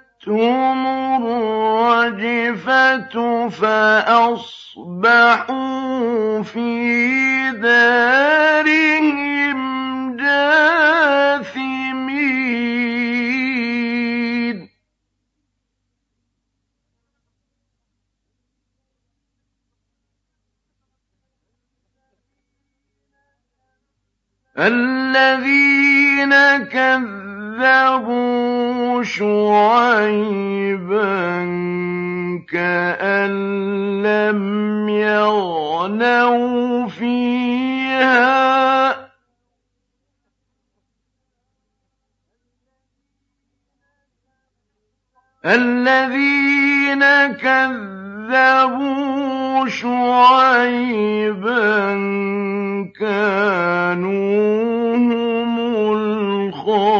الرجفة 2.06 3.14
فأصبحوا 3.48 4.52
في 6.42 7.50
دارهم 7.50 8.78
جاثمين. 10.16 11.08
الذين 24.58 26.34
كذبوا 26.64 27.37
شُعَيْبًا 29.02 31.08
كَأَن 32.50 33.32
لَّمْ 34.02 34.88
يَغْنَوْا 34.88 36.88
فِيهَا 36.88 38.92
ۗ 38.92 38.96
الَّذِينَ 45.44 47.04
كَذَّبُوا 47.32 49.27
شُعَيْبًا 49.66 51.48
كَانُوا 53.00 54.96
هُمُ 54.96 55.58
الْخَاسِرِينَ. 55.94 56.98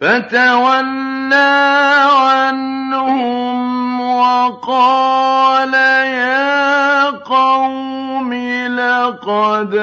فَتَوَلَّىٰ 0.00 1.64
عَنْهُمْ 2.12 4.00
وَقَالَ 4.00 5.74
يَا 5.74 7.10
قَوْمِ 7.10 7.93
لَقَدْ 8.32 9.74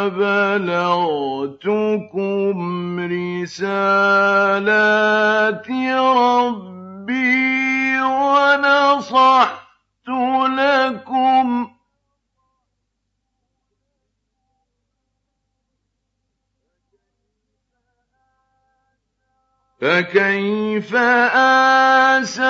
أَبْلَغْتُكُمْ 0.00 3.00
رِسَالَاتِ 3.00 3.68
رَبِّي 6.16 8.00
وَنَصَحْتُ 8.02 10.08
لَكُمْ 10.48 11.66
ۖ. 11.66 11.70
فَكَيْفَ 19.80 20.94
آسَىٰ 20.94 22.44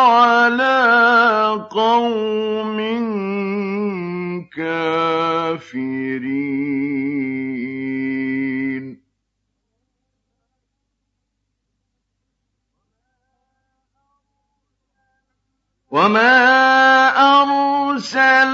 عَلَىٰ 0.00 1.68
قَوْمٍ 1.70 2.78
كَافِرِينَ 4.58 6.18
وَمَا 15.90 16.34
أَرْسَلْنَا 17.94 18.50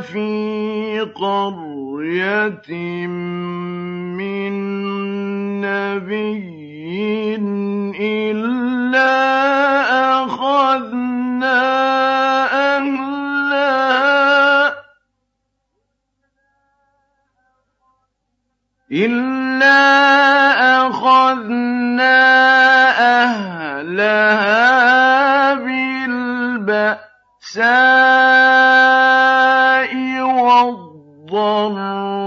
فِي 0.00 1.00
قَرْيَةٍ 1.14 2.70
مِّن 4.16 4.52
نَّبِيٍّ 5.60 6.48
إِلَّا 18.92 19.76
أَخَذْنَا 20.86 22.16
أَهْلَهَا 23.24 24.64
بِالْبَأْسَاءِ 25.54 26.98
وَالضَّرَّاءِ 30.22 32.17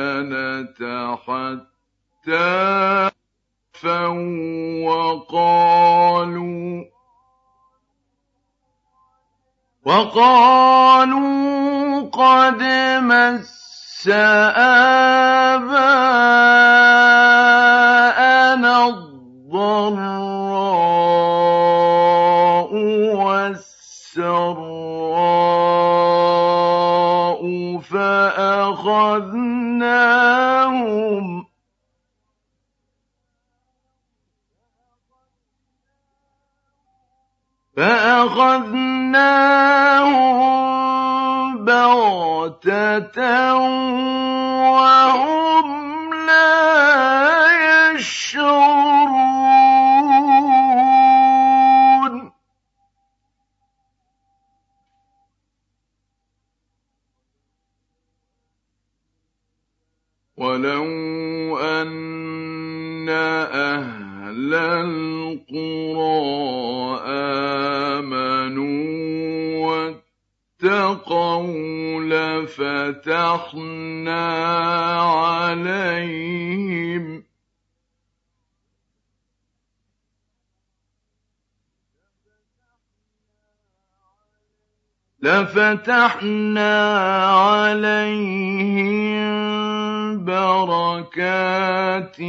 حَتَّىٰ 1.15 3.11
عَفَوا 3.85 4.09
وَّقَالُوا 9.85 11.29
قَدْ 12.09 12.63
مَسَّ 13.03 14.07
آبَاءَنَا 15.53 15.85
الضَّرَّاءُ 18.87 20.32
فَأَخَذْنَاهُم 38.33 40.25
بَغْتَةً 41.65 43.17
وَهُمْ 44.73 45.67
لَا 46.25 47.93
يَشْعُرُونَ. 47.93 49.13
وَلَوْ 60.37 60.85
أَنَّ 61.59 63.09
أَهْلَ 63.09 64.53
الْقُرَىٰ 64.53 66.52
وَاتَّقَوْا 70.63 71.99
لَفَتَحْنَا 85.23 86.23
عَلَيْهِم 87.33 88.23
بَرَكَاتٍ 90.25 92.19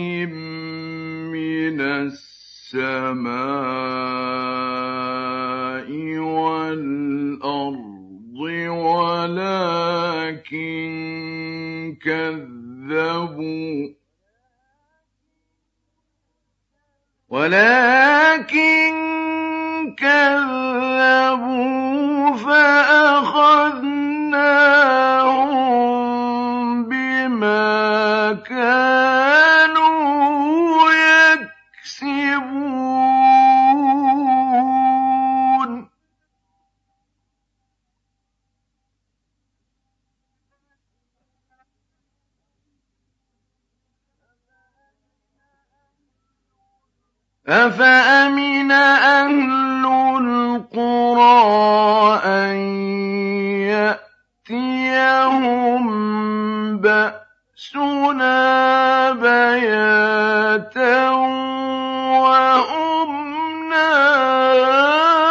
مِّنَ 1.35 1.81
السَّمَاءِ 1.81 2.75
وَالْأَرْضِ. 6.19 7.84
وَلَٰكِن 9.25 10.85
كَذَّبُوا. 12.05 13.89
فَأَخَذْنَاهُم 22.37 23.65
بِمَا 26.89 28.33
كَانُوا 28.33 29.44
أفأمن 47.49 48.71
أهل 48.71 49.85
القرى 50.17 51.35
أن 52.25 52.57
يأتيهم 54.49 55.85
بأسنا 56.79 58.33
بياتا 59.13 61.11
وهم 62.21 63.11
نائمون 63.69 65.25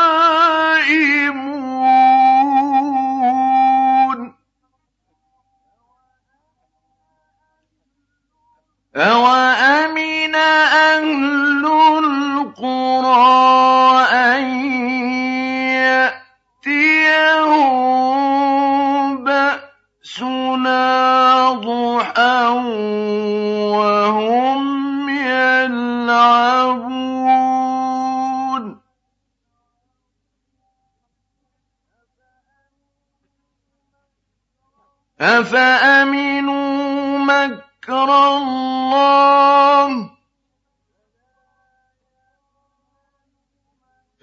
أَفَأَمِنُوا 35.23 37.19
مَكْرَ 37.19 38.09
اللَّهِ 38.37 39.87
ۚ 40.03 40.07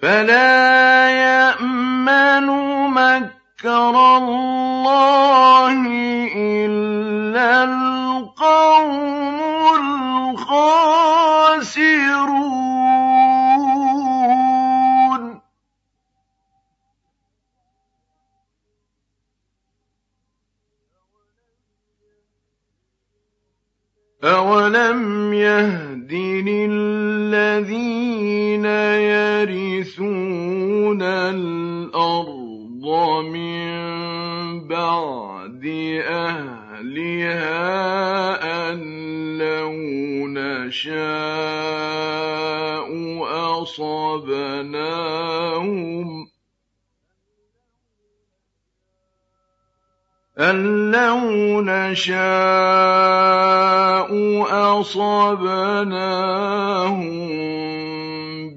فَلَا 0.01 1.09
يَأْمَنُ 1.09 2.47
مَكْرَ 2.93 3.95
اللَّهِ 4.17 5.81
إِلَّا 6.35 7.63
الْقَوْمُ 7.63 9.39
الْخَاسِرُونَ 10.35 11.01
أَوَلَمْ 24.23 25.33
يَهْدِ 25.33 26.13
لِلَّذِينَ 26.45 27.85
يَرِثُونَ 29.65 31.01
الْأَرْضَ 31.01 32.85
مِن 33.25 33.65
بَعْدِ 34.67 35.65
أَهْلِهَا 36.05 37.61
أَن 38.69 38.77
لَّوْ 39.37 39.73
نَشَاءُ 40.29 41.01
أَصَبْنَاهُم 43.61 44.71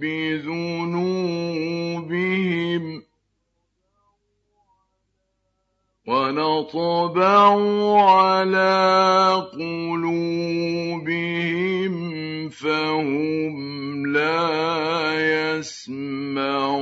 بِذُنُوبِهِمْ 0.00 1.24
ۚ 3.00 3.02
وَنَطْبَعُ 6.08 7.46
عَلَىٰ 8.00 9.46
قُلُوبِهِمْ 9.52 10.14
فَهُمْ 12.48 13.54
لَا 14.06 14.48
يَسْمَعُونَ 15.58 16.74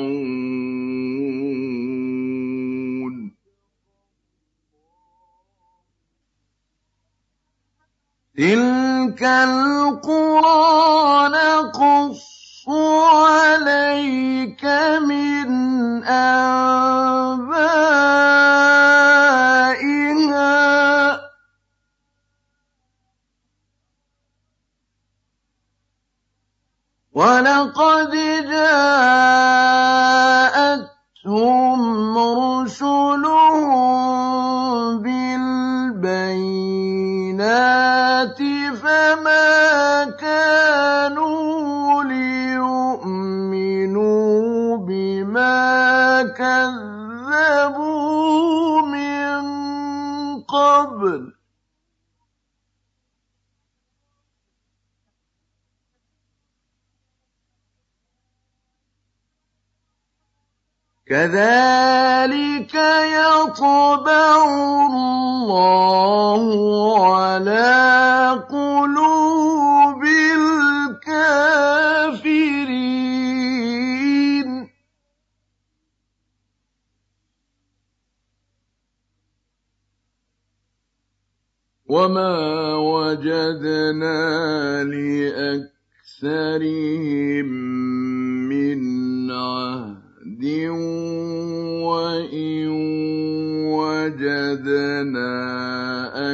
تِلْكَ 8.36 9.22
الْقُرَىٰ 9.22 11.28
نَقُصُّ 11.28 12.64
عَلَيْكَ 13.12 14.64
مِنْ 15.04 15.48
أَنبَائِهَا 16.04 17.52
ۚ 21.16 21.20
وَلَقَدْ 27.12 28.10
جَاءَتْهُمْ 28.48 30.11
كَذَٰلِكَ 61.12 62.74
يَطْبَعُ 63.20 64.32
اللَّهُ 64.88 66.44
عَلَىٰ 67.16 68.40
قُلُوبِ 68.48 70.02
الْكَافِرِينَ. 71.04 71.28
وَمَا 81.86 82.36
وَجَدْنَا 82.76 84.24
لِأَكْثَرِهِم 84.84 86.28
مِّنْ 88.48 88.80
عَهْدٍ 89.30 90.01
وَإِن 91.86 92.68
وَجَدْنَا 93.70 95.34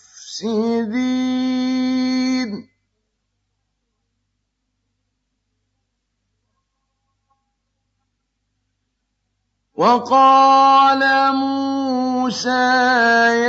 وَقَالَ 9.79 11.03
مُوسَىٰ 11.35 12.51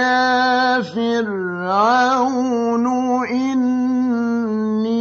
يَا 0.01 0.81
فِرْعَوْنُ 0.81 2.85
إِنِّي 3.29 4.95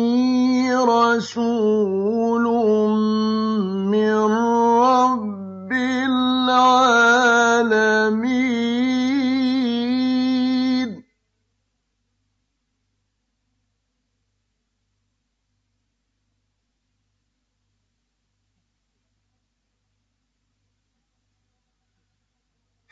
رَسُولٌ 0.74 1.97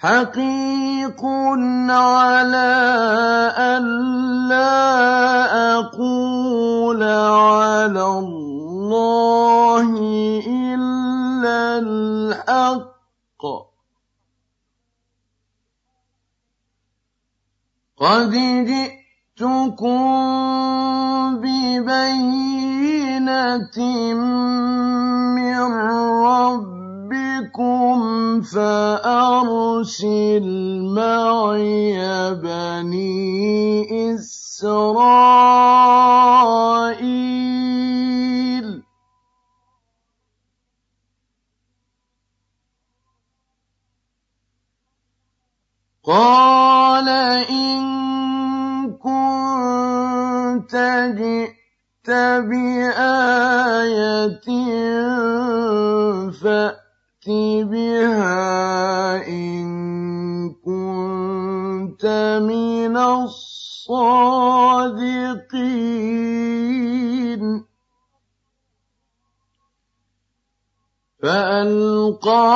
حقيق 0.07 1.23
على 1.91 2.73
أن 3.59 3.85
لا 4.49 4.79
أقول 5.79 7.03
على 7.03 8.07
الله 8.07 9.89
إلا 10.47 11.79
الحق. 11.79 13.43
قد 17.99 18.31
جئتكم 18.71 20.07
ببينة 21.43 22.79
من 25.35 25.59
رب 26.23 26.76
ربكم 27.37 28.43
فأرسل 28.43 30.47
معي 30.97 31.95
بني 32.35 34.15
إسرائيل. 34.15 35.47
قال 46.05 47.09
إن 47.51 47.83
كنت 48.97 50.75
جئت 51.19 52.11
بآية 52.49 54.27
فأ 56.43 56.86
بها 57.65 59.27
إن 59.29 59.67
كنت 60.65 62.05
من 62.43 62.97
الصادقين 62.97 63.47
فألقى 71.23 72.47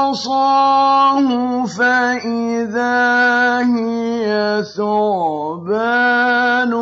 عصاه 0.00 1.28
فإذا 1.66 2.98
هي 3.58 4.62
ثعبان 4.76 6.72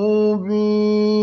مبين 0.00 1.17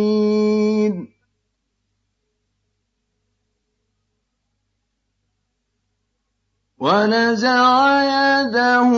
ونزع 6.77 8.03
يده 8.03 8.91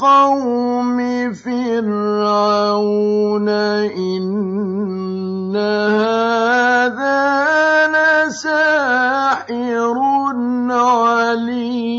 قوم 0.00 0.98
فرعون 1.32 2.28
إن 3.48 5.56
هذا 5.56 7.20
لساحر 7.92 9.94
عليم 10.70 11.90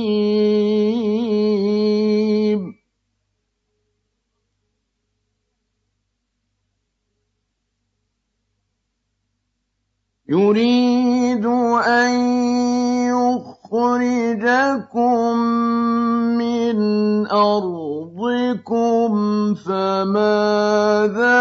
يريد 10.29 11.45
أن 11.45 12.15
يخرجكم 13.71 15.37
من 16.35 16.77
أرضكم 17.27 19.11
فماذا 19.55 21.39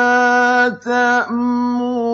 تأمرون؟ 0.69 2.11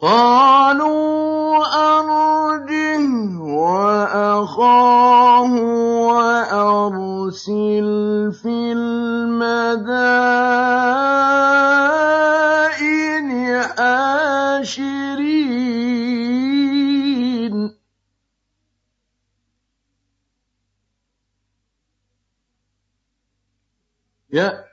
قالوا 0.00 1.56
أرجه 1.98 3.38
وأخاه 3.40 4.72
وأرسل 6.08 7.88
في 8.32 8.72
المدائن 8.72 9.60
حاشرين 14.80 15.10
يأتوك 24.32 24.69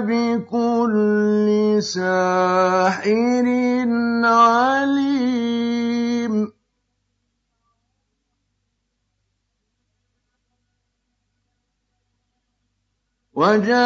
بكل 0.00 1.76
ساحر 1.80 3.46
عليم. 4.24 6.52
وجاء 13.34 13.76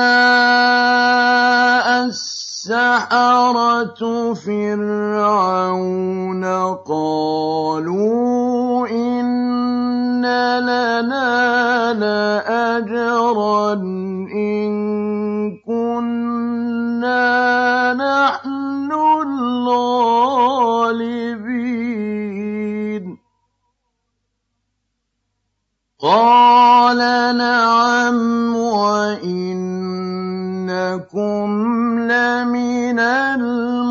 السحرة 2.07 4.35
فرعون 4.35 6.45
قالوا 6.87 8.89
إن 8.89 9.40
لنا 10.61 11.93
لأجرا 11.93 13.73
إن 14.35 14.71
كنا 15.67 17.25
نحن 17.95 18.91
الغالبين 19.23 20.31
قال 26.01 26.99
نعم 27.37 28.57
وإنكم 28.57 29.51
لمن 31.99 32.99
المقربين 33.01 33.91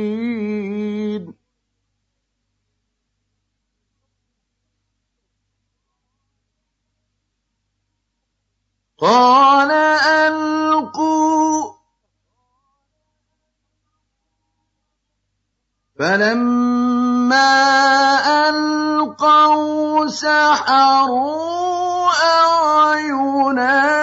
قال 9.01 9.71
ألقوا. 9.71 11.71
فلما 15.99 17.51
ألقوا 18.49 20.07
سحروا 20.07 22.09
أعين 22.23 23.59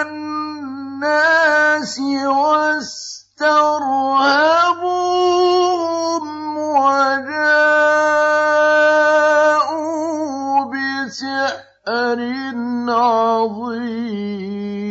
الناس 0.07 1.99
واسترهبوهم 2.25 3.37
وجاءوا 6.57 7.45
بسحر 10.71 12.19
عظيم. 12.89 14.88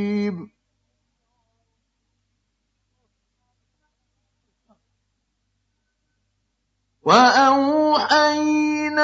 وأوحينا 7.08 9.00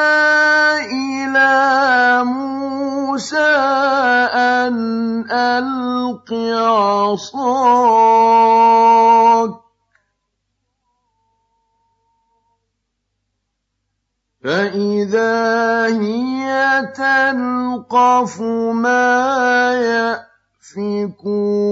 إلى 0.77 2.25
موسى 2.25 3.57
أن 4.37 4.77
ألق 5.31 6.29
عصاك. 7.33 8.05
فإذا 14.45 15.87
هي 15.87 16.45
تلقف 16.97 18.41
ما 18.73 19.73
يأفكون 20.77 21.64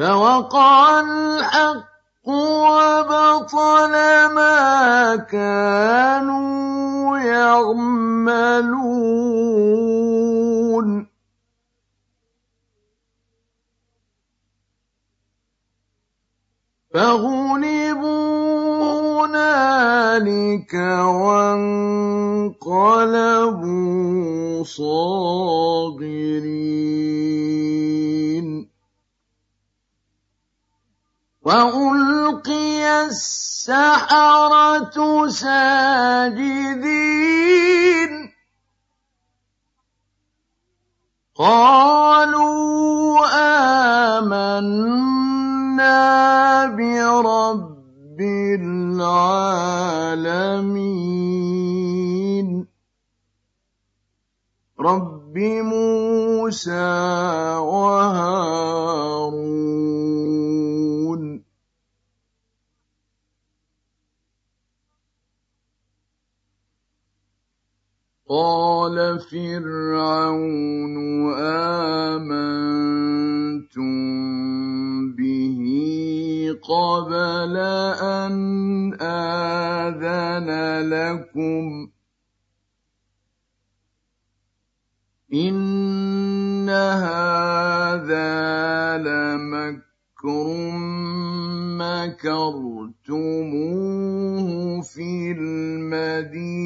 فوقع 0.00 1.00
الحق 1.00 1.84
وبطل 2.24 3.92
ما 4.32 5.16
كانوا 5.16 7.18
يعملون. 7.18 8.70
فغلبوا 16.94 19.26
هنالك 19.26 20.74
وانقلبوا 20.74 22.54
صاغرين. 24.64 26.40
وألقي 31.50 33.10
السحرة 33.10 34.96
ساجدين 35.28 36.70
قالوا 41.34 43.26
آمنا 44.18 45.98
برب 46.78 48.20
العالمين 48.60 49.50
رب 54.80 55.38
موسى 55.38 56.90
وهارون 57.58 59.00
قال 68.30 69.18
فرعون 69.18 70.96
آمنتم 72.14 72.70
به 75.18 75.60
قبل 76.62 77.56
أن 77.98 78.94
آذن 79.02 80.48
لكم 80.90 81.90
إن 85.34 86.70
هذا 86.70 88.28
لمكر 88.98 89.89
مكرتموه 93.10 93.60
في 94.82 95.32
المدينة 95.38 96.56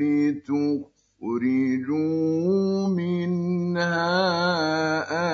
لتخرجوا 0.00 0.88
منها 2.88 3.96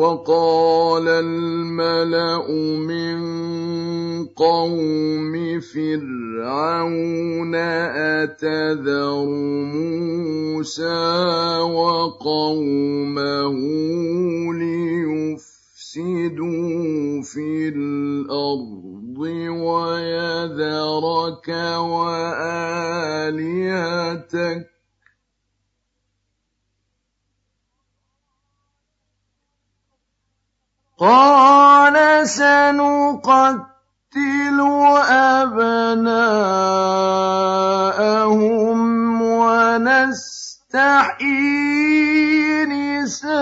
وقال 0.00 1.08
الملأ 1.08 2.48
من 2.80 3.20
قوم 4.26 5.60
فرعون 5.60 7.54
أتذر 8.24 9.24
موسى 9.76 11.04
وقومه 11.76 13.56
ليفسدوا 15.32 16.42
في 17.22 17.68
الأرض 17.68 19.18
ويذرك 19.60 21.48
وآلهتك 21.92 23.20
قال 31.00 32.28
سنقتل 32.28 33.68
أبناءهم 35.08 36.00
ونستحيي 39.22 40.60
نساءهم 42.64 43.40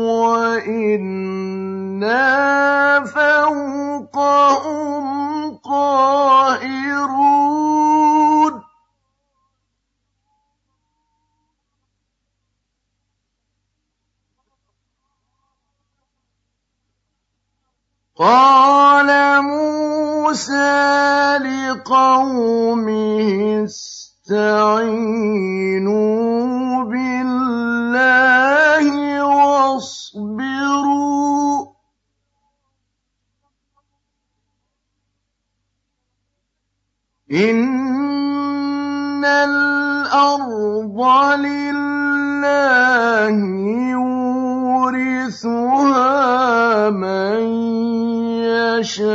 وإنا 0.00 1.40
فوقهم 3.10 5.04
قاهرون. 5.64 7.10
قال 18.20 19.08
موسى 19.42 21.38
لقومه 21.40 23.28
استعينوا 23.64 24.84
بالله 26.84 28.84
واصبروا 29.24 31.00
إن 37.32 39.24
الأرض 39.24 41.00
لله 41.40 43.32
يورثها 44.80 46.10
من 46.90 47.40
يشاء 48.40 49.10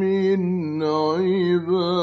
من 0.00 0.82
عباده. 0.82 2.00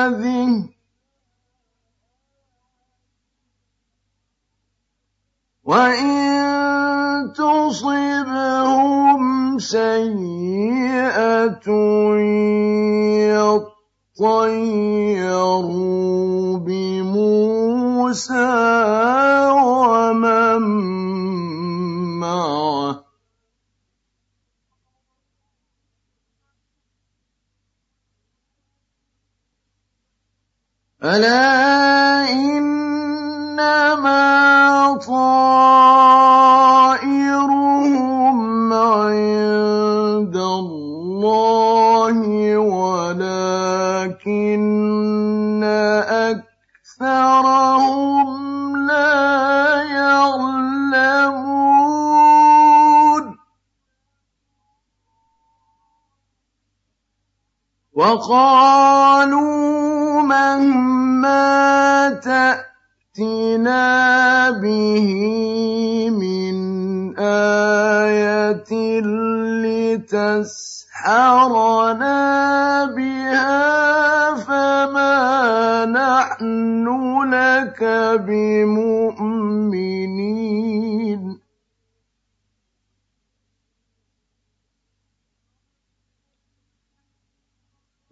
هذه 0.08 0.64
وإن 5.64 7.32
تصبهم 7.36 9.20
سيئة 9.58 11.68
يطيروا 15.20 16.12
بموسى 16.58 18.36
ومن 19.48 20.60
معه 22.20 23.04
ألا 31.04 32.32
إنما 32.32 33.80
طائرهم 35.06 36.42
عند 38.72 39.69
لا 48.86 49.82
يعلمون 49.82 51.40
وقالوا 57.92 59.40
مهما 60.22 62.08
تأتنا 62.24 63.80
به 64.50 65.08
من 66.10 66.59
آية 67.18 68.72
لتسحرنا 70.02 70.94
بها 72.96 74.34
فما 74.34 75.84
نحن 75.84 76.86
لك 77.30 77.80
بمؤمنين. 78.26 79.50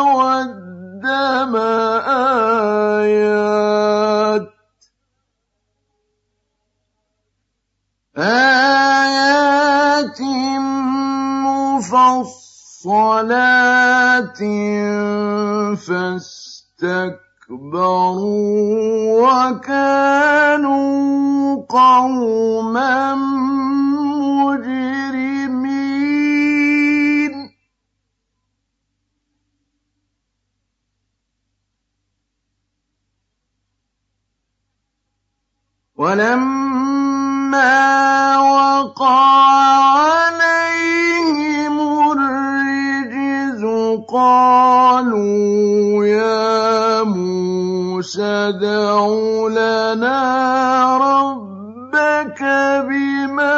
والدم 0.00 1.56
آيات 2.96 4.48
آيات 8.18 10.20
مفصلات 12.68 14.38
فاستكبر 15.76 17.27
وكانوا 19.48 20.76
قوما 21.68 23.14
مجرمين. 24.44 24.98
ولما 35.96 37.78
وقع 38.38 39.18
عليهم 40.28 41.80
الرجز 42.12 43.64
قالوا 44.08 46.04
يا 46.06 47.02
موسى 47.02 47.37
ادْعُ 48.20 49.06
لنا 49.48 50.18
ربك 50.96 52.42
بما 52.88 53.56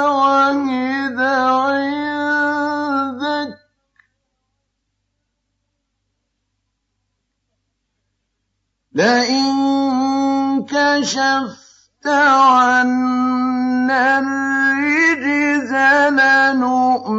عهد 0.00 1.20
عندك 1.20 2.34
لئن 8.92 9.46
كشفت 10.66 11.73
عنا 12.06 13.64
الرجز 14.18 15.72
لنؤمنن 16.10 17.14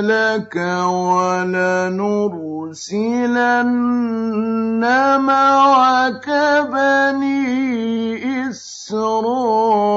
لك 0.00 0.56
ولنرسلن 0.86 2.04
معك 5.20 6.28
بني 6.72 8.50
إسرائيل 8.50 9.94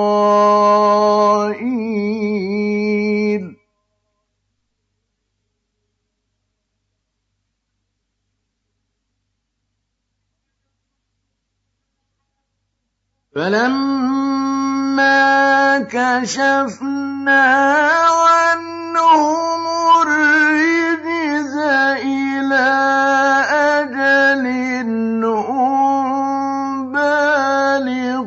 فلما 13.38 15.20
كشفنا 15.80 17.46
عنهم 18.10 19.62
الرجز 20.02 21.58
إلى 22.02 22.68
أجل 23.78 24.46
هم 25.26 26.92
بالغوه 26.92 28.22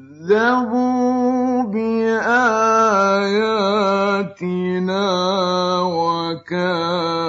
بآياتنا 1.72 2.28
وكانوا 5.82 7.28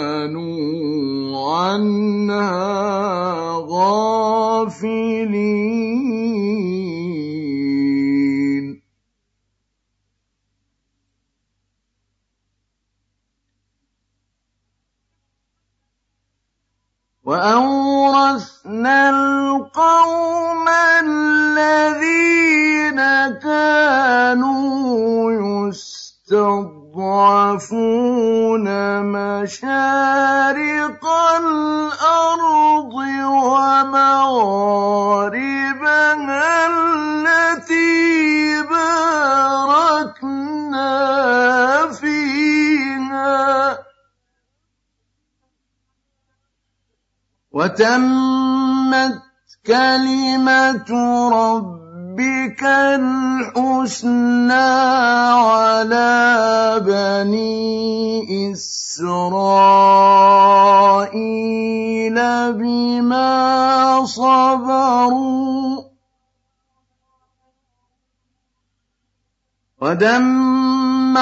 عنها 1.55 2.59
غافلين 3.69 5.19
وأورثنا 17.25 19.11
القوم 19.11 20.08
يستضعفون 26.29 27.89
مشارق 29.03 31.05
الأرض 31.41 32.95
ومغاربها 33.25 33.89
التي 37.57 38.63
باركنا 38.63 40.29
فيها. 41.93 43.79
وتمت 47.53 49.23
كلمة 49.67 50.91
ربك 52.49 52.65
الحسنى 52.97 54.53
على 55.37 56.81
بني 56.81 58.53
إسرائيل 58.53 59.39
بما 62.53 64.01
صبروا 64.05 65.88
ودمرنا 69.81 71.21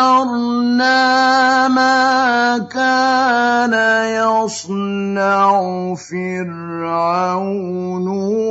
ما 1.68 2.58
كان 2.72 3.74
يصنع 4.16 5.50
فرعون 5.94 7.26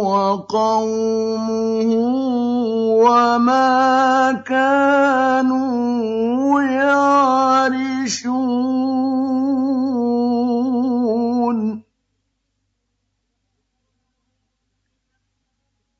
وقومه 0.06 1.90
وما 3.02 4.32
كانوا 4.45 5.72
يعرشون. 6.61 8.55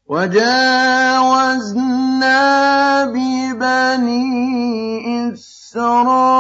وجاوزنا 0.08 1.66
ببني 3.06 4.30
إسرائيل 5.34 6.40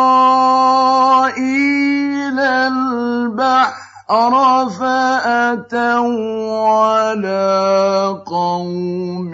البحر 2.39 4.33
فأتوا 4.69 6.13
على 6.69 8.23
قوم 8.25 9.33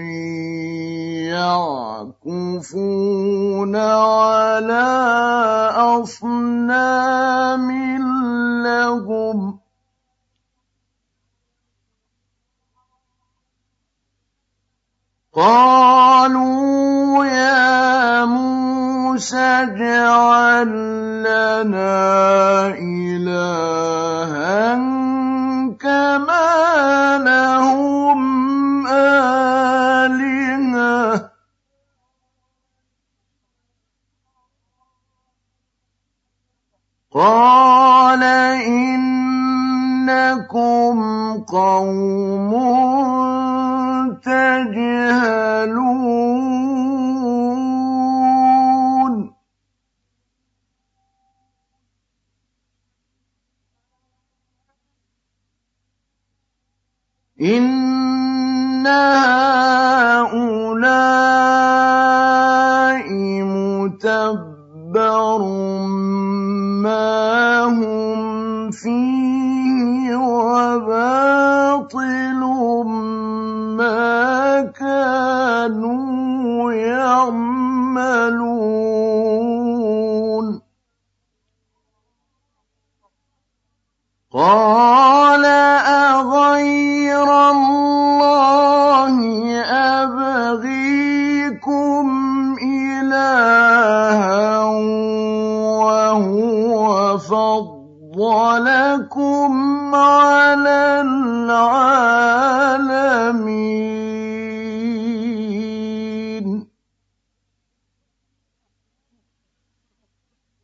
يعكفون 2.24 3.76
على 3.76 4.88
أصنام 6.00 7.68
لهم 8.64 9.61
قالوا 15.34 17.26
يا 17.26 18.26
موسى 18.26 19.38
اجعل 19.40 20.68
لنا 21.24 22.68
إلها 22.76 24.76
كما 25.80 27.18
لهم 27.24 28.22
آلهة. 28.88 30.12
قال 37.14 38.24
إنكم 38.68 39.40
قوم 41.48 42.52
تجهلون 44.22 45.82
إن 57.42 58.88
هؤلاء 60.22 60.62
متبر 63.44 65.42
ما 66.84 67.64
هم 67.66 68.72
فيه 68.72 70.16
وباطل 70.16 71.22
ما 73.82 74.62
كانوا 74.78 76.74
يعملون 76.74 77.42
قال 84.34 85.46
أغير 86.16 87.30
الله 87.50 89.16
أبغيكم 90.02 92.06
إلها 92.64 94.64
وهو 95.82 97.18
فضلكم 97.18 98.22
على 99.96 101.02
العالمين 101.02 102.41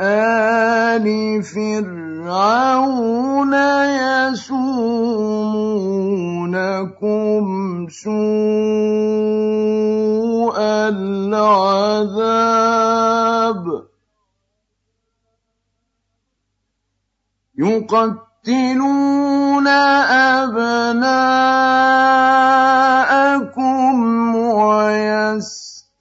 آل 0.00 1.06
فرعون 1.42 2.74
يسومونكم 4.04 4.64
سوء 7.88 8.14
العذاب 10.92 12.04
يقتلون 17.58 18.86
أبناءكم 20.36 21.54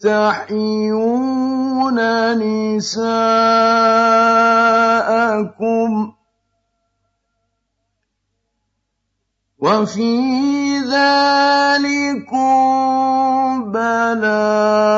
ويستحيون 0.03 1.97
نساءكم 2.77 3.11
وفي 9.59 10.79
ذلكم 10.79 12.43
بلاء 13.71 14.93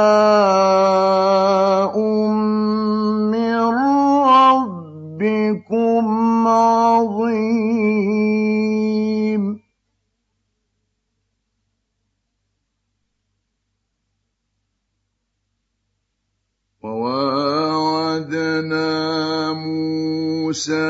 وواعدنا 18.71 19.53
موسى 19.53 20.87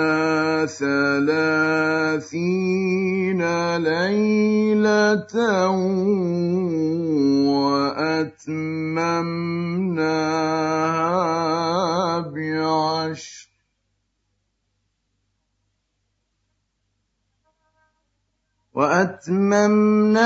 ثلاثين 0.79 2.25
ليلة 3.77 5.35
وأتممناها 8.05 8.59
بعشر 12.19 13.54
وأتممناها 18.75 20.19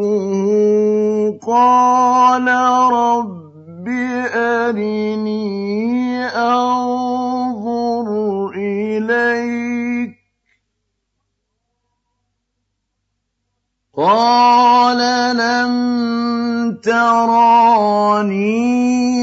قال 1.47 2.08
تراني 16.81 18.47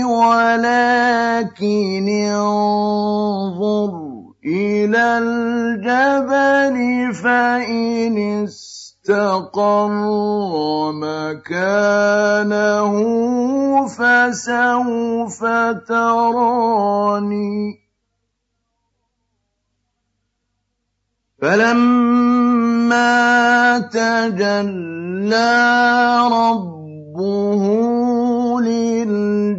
ولكن 0.04 2.08
انظر 2.32 4.06
إلى 4.46 5.18
الجبل 5.18 6.76
فإن 7.14 8.44
استقر 8.44 10.06
مكانه 10.92 12.92
فسوف 13.86 15.44
تراني. 15.88 17.58
فلما 21.42 23.16
تجلى 23.78 25.48
ربه 26.32 26.75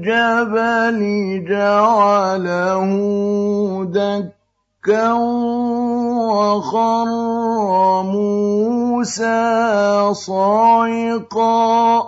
الْجَبَلِ 0.08 1.00
جَعَلَهُ 1.50 2.92
دَكًّا 3.92 5.14
وَخَرَّ 6.32 8.04
مُوسَىٰ 8.04 9.44
صَعِقًا. 10.14 12.04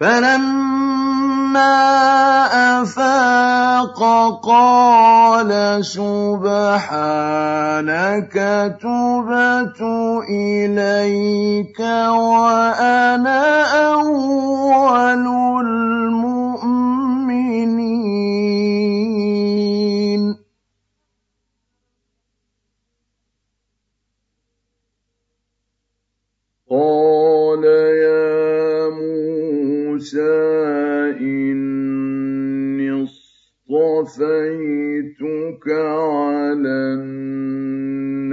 فَلَمَّا 0.00 1.07
أَفَاقَ 2.82 4.00
قَالَ 4.42 5.50
سُبْحَانَكَ 5.84 6.86
تُبْتُ 8.82 9.80
إِلَيْكَ 10.30 11.80
وَأَنَا 12.10 13.42
أَوَّلُ 13.92 15.26
الْمُؤْمِنِينَ. 15.66 16.88
قَالَ 26.70 27.64
يَا 27.64 28.88
مُوسَىٰ 28.88 30.77
اصْطَفَيْتُكَ 34.08 35.68
عَلَى 35.68 36.78
النَّاسِ 36.96 38.32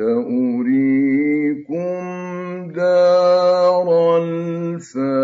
سَأُرِيكُمْ 0.00 1.92
دَارَ 2.72 3.88
الْفَاسِقِينَ. 4.22 5.20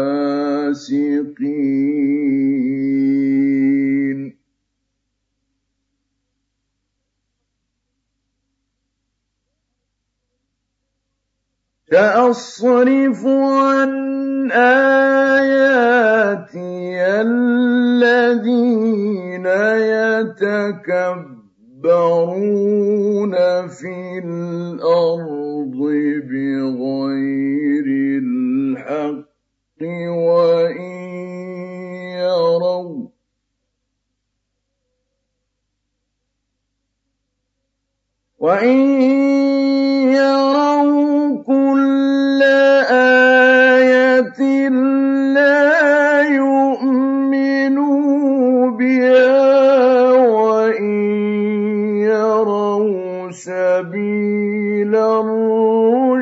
سَأَصْرِفُ 11.90 13.26
عَنْ 13.26 13.92
آيَاتِيَ 14.52 15.86
الَّذِينَ 17.20 18.56
يَتَكَبَّرُونَ. 19.76 21.45
فِي 23.68 24.18
الْأَرْضِ 24.24 25.76
بِغَيْرِ 26.30 27.86
الْحَقِّ 28.22 29.80
وَإِن 38.38 38.78
يَرَوْا 40.12 40.75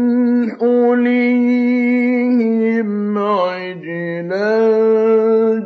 حليهم 0.60 1.68
عجلا 3.18 4.56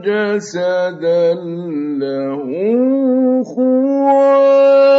جسدا 0.06 1.34
له 2.02 2.48
خوار. 3.44 4.99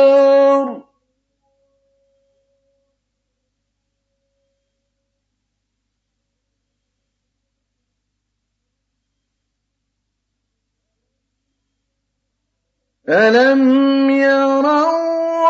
ألم 13.11 14.11
يروا 14.11 15.49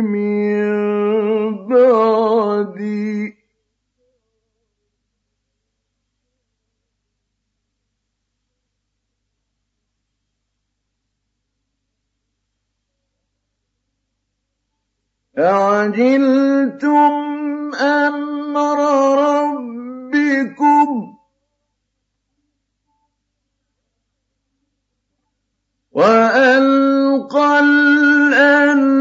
من 0.00 0.68
بعدي. 1.66 3.38
أعجلتم 15.38 17.28
أمر 17.74 18.78
ربكم. 20.14 21.14
وألقى 25.92 27.60
الألواح 27.60 28.98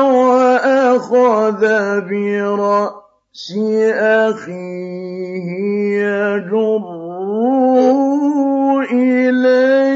وأخذ 0.00 1.60
برأس 2.00 3.54
أخيه 3.94 5.48
يجره 5.98 6.86
إليه 8.92 9.88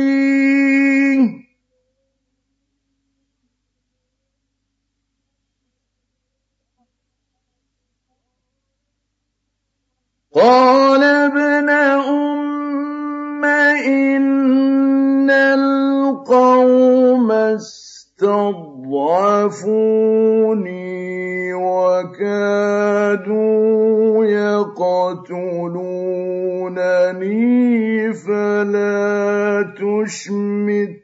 قال 10.42 11.02
ابن 11.02 11.68
أم 11.70 13.44
إن 13.44 15.30
القوم 15.30 17.32
استضعفوني 17.32 18.34
وكادوا 21.54 22.24
يقتلونني 24.24 25.62
فلا 28.12 29.74
تشمت 29.78 30.96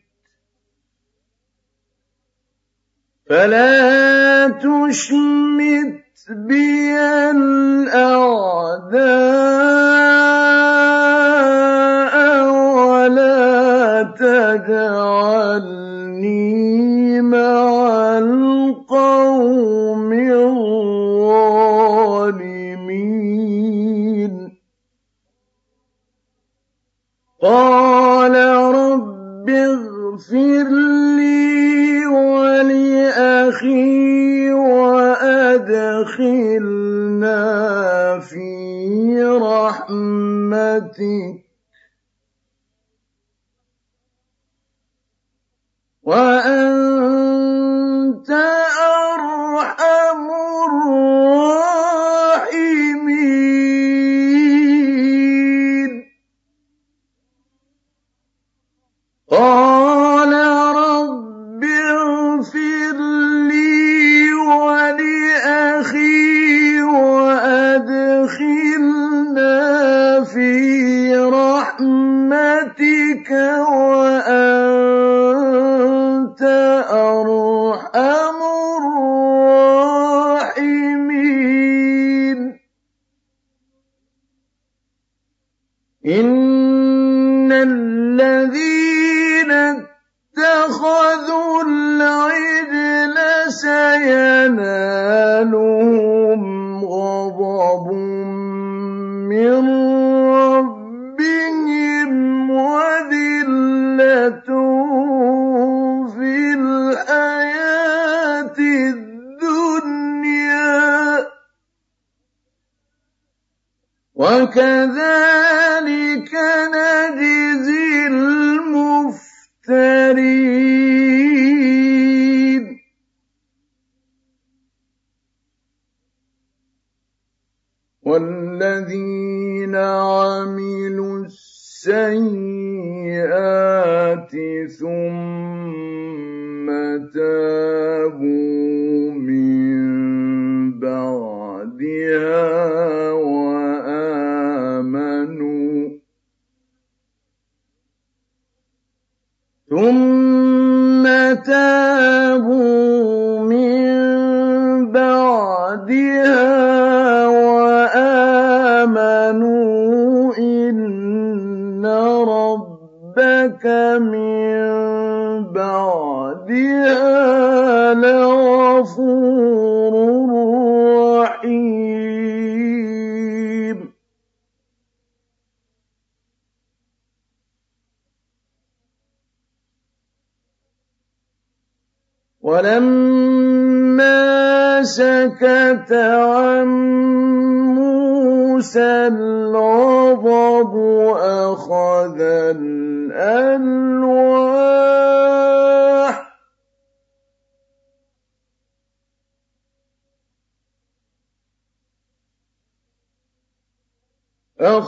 فلا 3.30 4.48
تشمت 4.48 5.97
بي 6.28 6.92
الأعداء 7.30 8.18
ولا 12.76 14.02
تجعلني 14.18 14.97
وأدخلنا 36.20 37.38
في 38.20 39.22
رحمتك. 39.42 40.98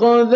أخذ 0.00 0.34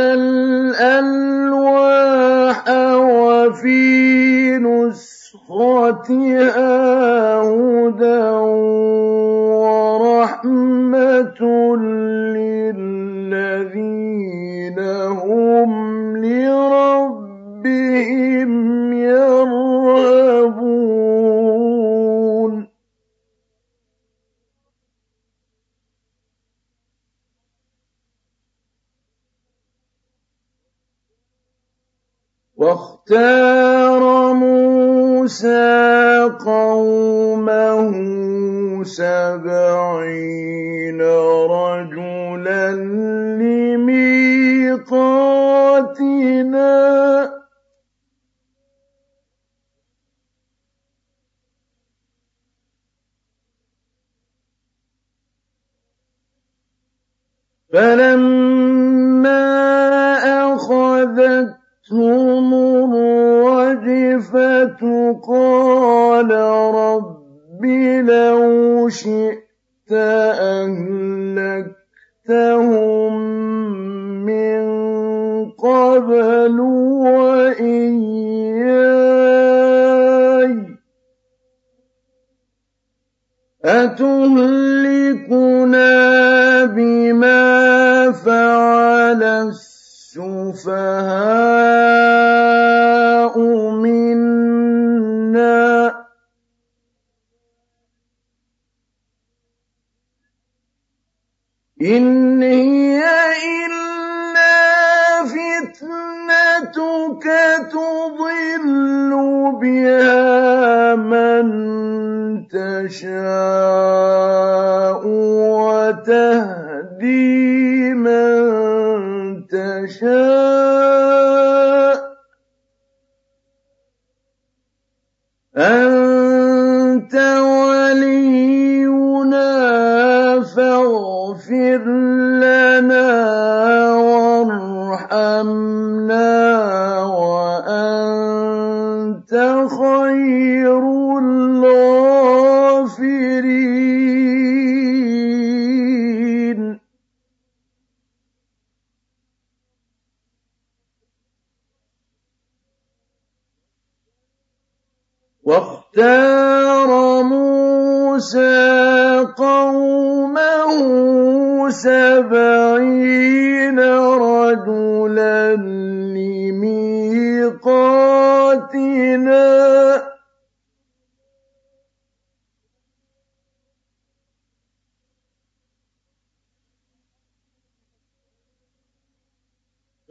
واختار 32.64 34.02
موسى 34.32 35.63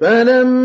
فَلَمَّا 0.04 0.63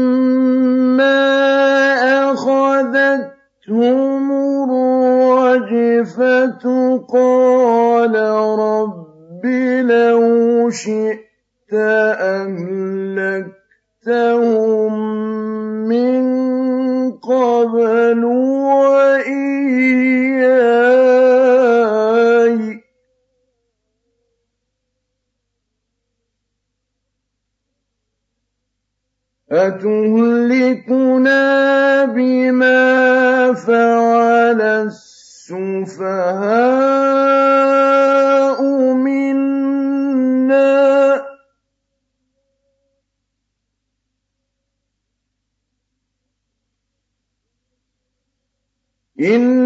إِنْ 49.34 49.57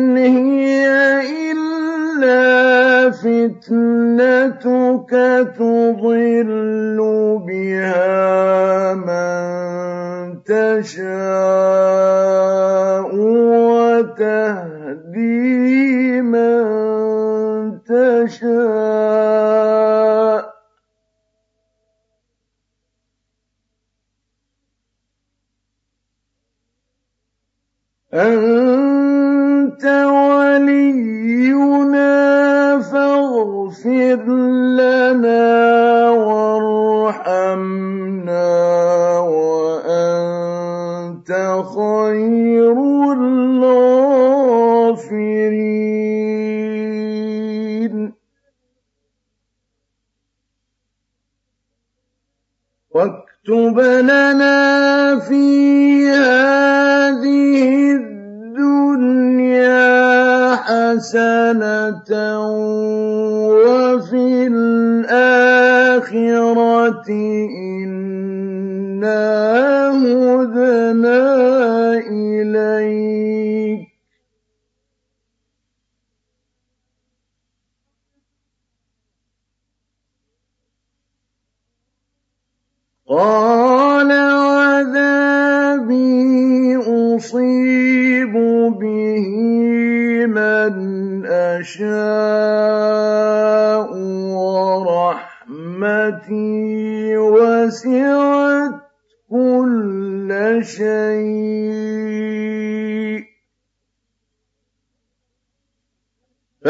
وَاكْتُبْ 53.53 53.81
لَنَا 53.81 55.19
فِي 55.19 56.09
هَٰذِهِ 56.09 57.93
الدُّنْيَا 58.57 59.77
حَسَنَةً. 60.57 62.22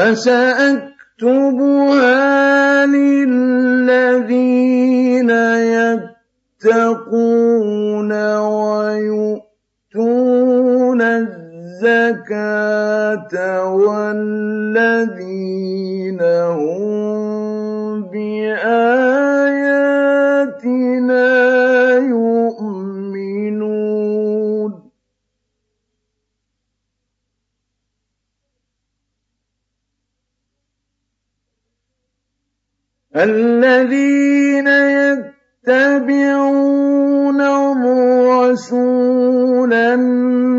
فَسَأَكْتُبُهَا 0.03 1.27
لِلَّذِينَ 2.87 4.51
يَتَّقُونَ 6.67 8.13
وَيُؤْتُونَ 8.37 9.43
الزَّكَاةَ 11.83 12.45
وَالَّذِينَ 13.75 15.32
الَّذِينَ 33.17 34.69
يَتَّبِعُونَ 35.69 37.41
الرَّسُولَ 38.43 38.93
النَّبِيَّ 39.73 40.53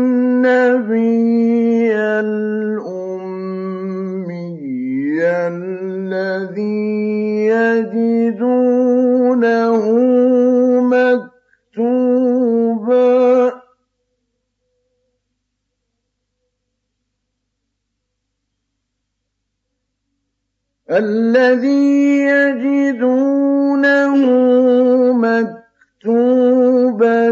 مَكْتُوبًا 26.04 27.26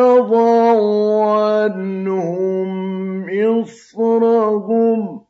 كفرهم 3.67 5.21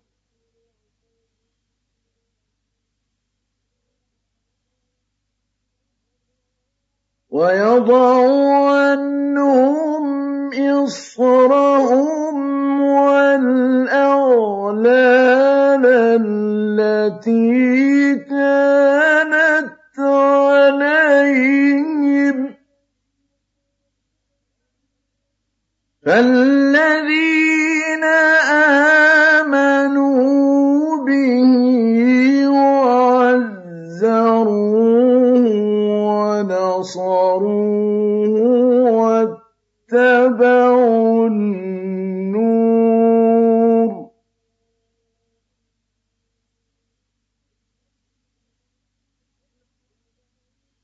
ويضع 7.31 8.17
عنهم 8.77 10.07
إصرهم 10.85 12.37
والأغلال 12.83 13.87
التي 16.77 17.45
كانت 18.15 19.77
عليهم. 19.99 20.97
فالذين 26.07 27.36
آمنوا 29.47 30.27
به 31.07 31.47
واتبعوا 39.93 41.27
النور. 41.27 41.57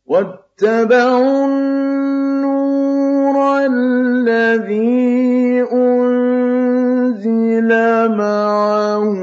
واتبعوا 0.07 1.47
النور 1.47 3.37
الذي 3.67 5.32
أنزل 7.26 7.70
معه 8.17 9.15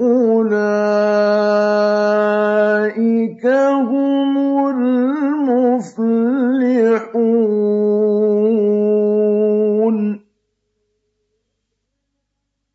أولئك 0.00 0.64
هم 3.46 4.34
المفلحون. 4.68 5.94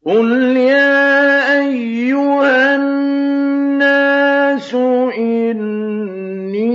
قل 0.06 0.58
يا 0.58 1.59
أيها 1.59 2.75
الناس 2.75 4.74
إني 5.17 6.69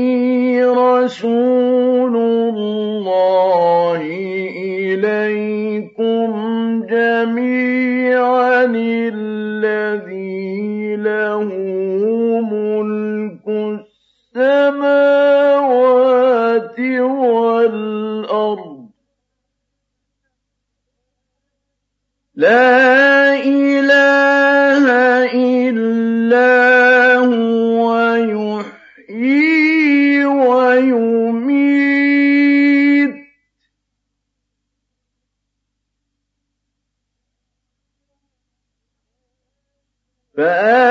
رسول 0.65 1.44
السماوات 14.68 15.84
والأرض. 17.20 18.75
لا 22.34 23.34
إله 23.34 24.84
إلا 25.34 27.17
هو 27.17 28.15
يحيي 29.09 30.25
ويميت. 30.25 31.65
فآمنوا 40.36 40.84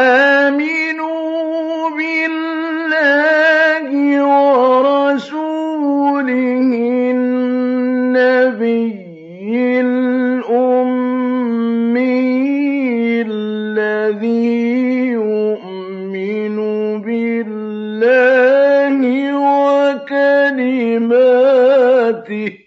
وكلماته 22.30 22.64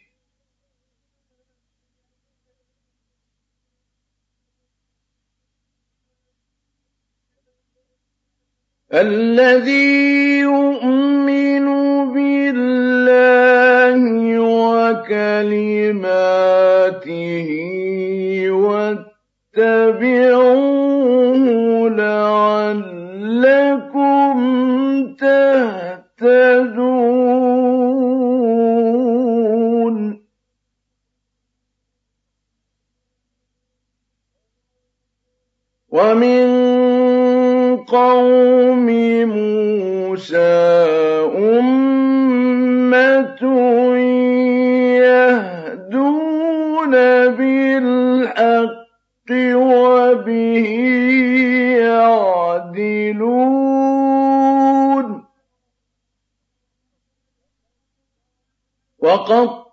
الذي 8.94 10.39
يؤمن 10.39 11.67
بالله 12.15 14.01
وكلماته 14.86 15.89
واتبعوه 18.51 20.26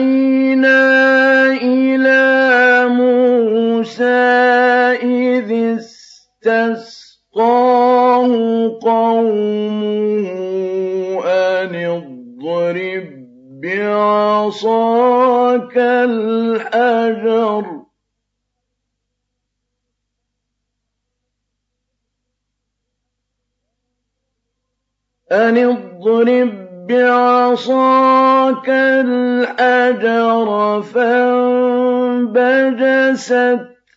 إلى 1.51 2.85
موسى 2.87 4.03
إذ 5.01 5.77
استسقاه 6.43 7.47
قومه 8.81 9.66
بعصاك 14.47 15.77
الحجر. 15.77 17.65
أن 25.31 25.57
اضرب 25.57 26.67
بعصاك 26.87 28.69
الحجر 28.69 30.47
فانبجست 30.81 32.17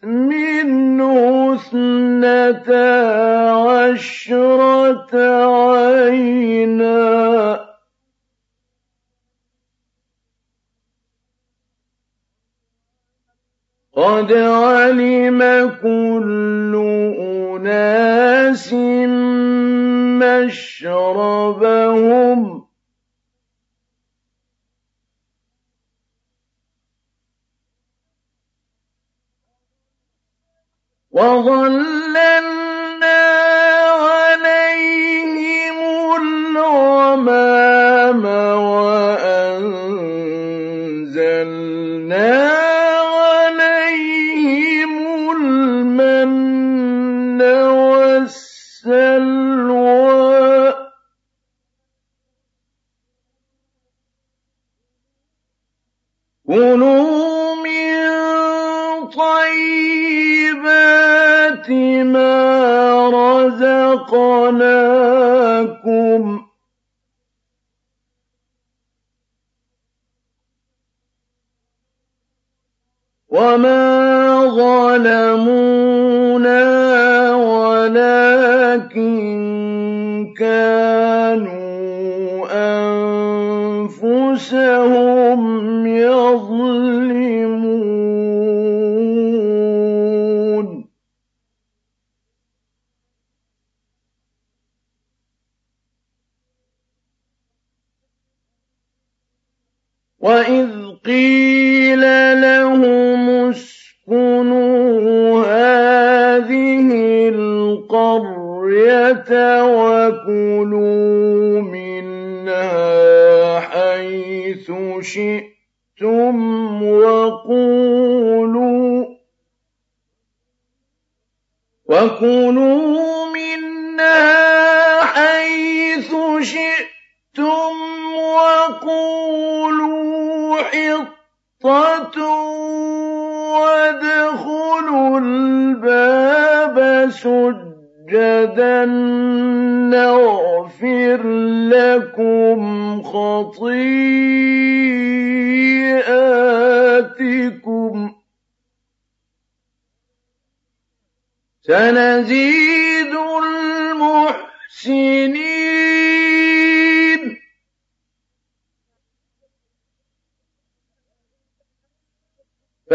منه 0.03 1.55
اثنتا 1.55 2.91
عشرة 3.51 5.11
عينا. 6.05 6.91
قد 14.01 14.33
علم 14.33 15.41
كل 15.83 16.75
أناس 17.21 18.73
مشربهم. 20.23 21.61
وظللنا 31.11 32.41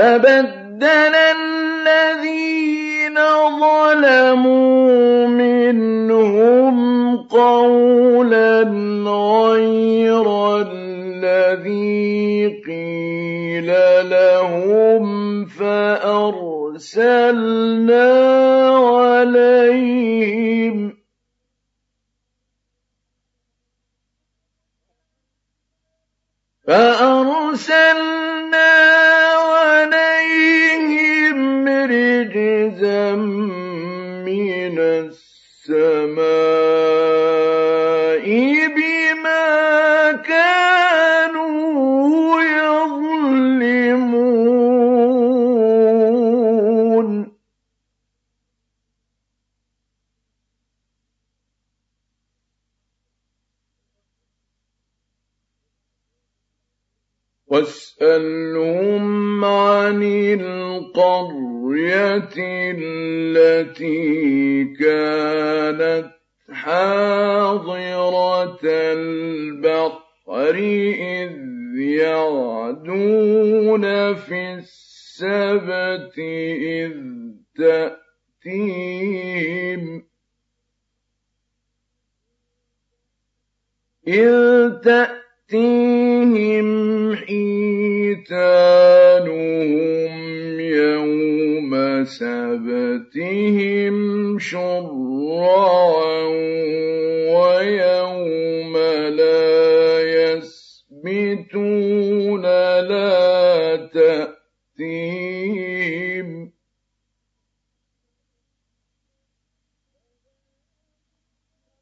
فبدل 0.05 1.14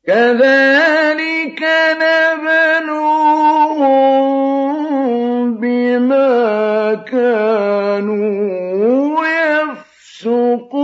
كذلك 0.07 1.61
نبلوهم 2.01 3.13
بما 5.57 6.93
كانوا 6.93 8.45
يفسقون. 9.25 10.83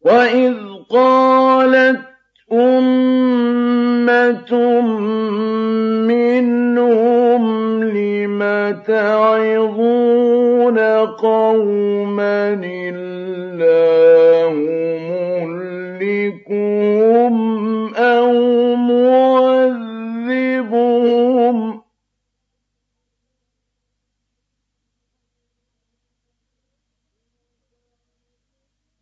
وإذ 0.00 0.56
قال 0.90 1.25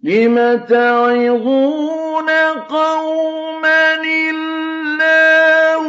لم 0.05 0.57
تعظون 0.69 2.31
قوما 2.69 3.95
الله 4.31 5.85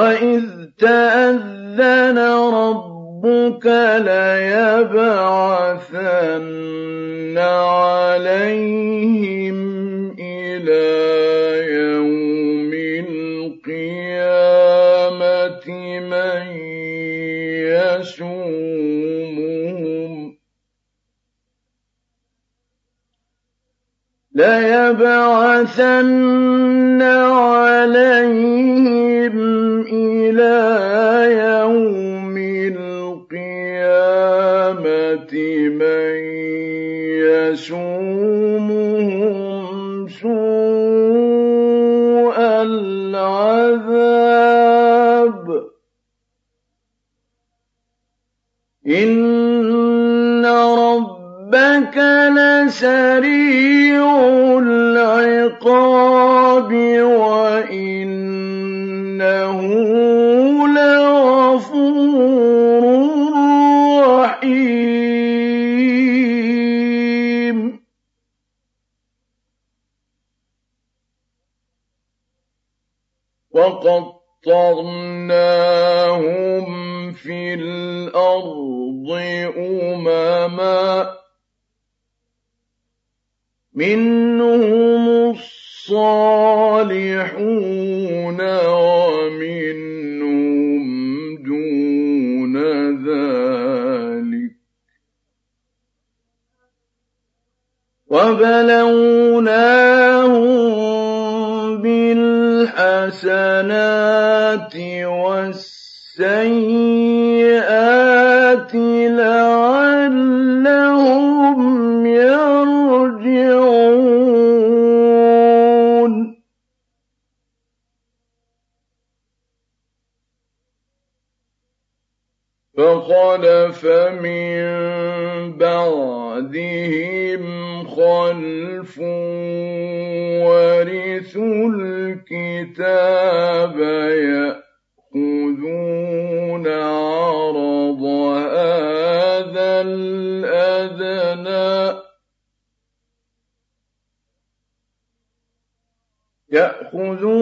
وَإِذْ 0.00 0.70
تَأَذَّنَ 0.78 1.19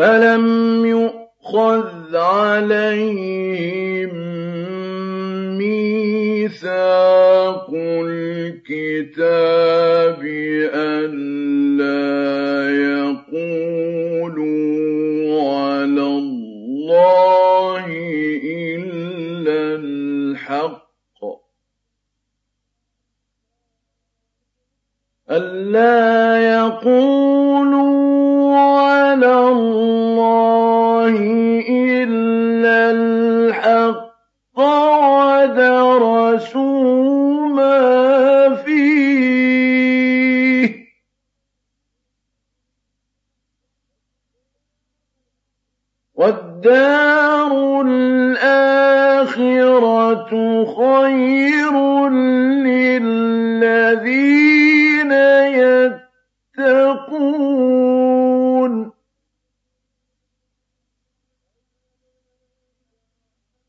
ألم 0.00 0.84
يؤخذ 0.86 2.16
عليهم 2.16 4.10
ميثاق 6.50 7.70
الكتاب 8.04 9.40
ألا 10.74 12.00
يقولوا 12.96 14.40
على 15.52 16.02
الله 16.02 17.84
إلا 18.44 19.74
الحق 19.74 21.20
ألا 25.30 26.36
يقولوا 26.56 27.39
والدار 46.60 47.82
الآخرة 47.86 48.60
خير 50.64 51.74
للذين 52.68 53.92
يتقون. 56.58 57.40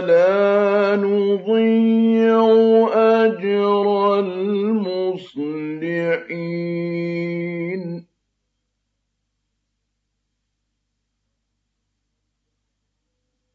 لا 0.00 0.96
نضيع 0.96 2.40
أجر 2.94 4.18
المصلحين 4.18 5.46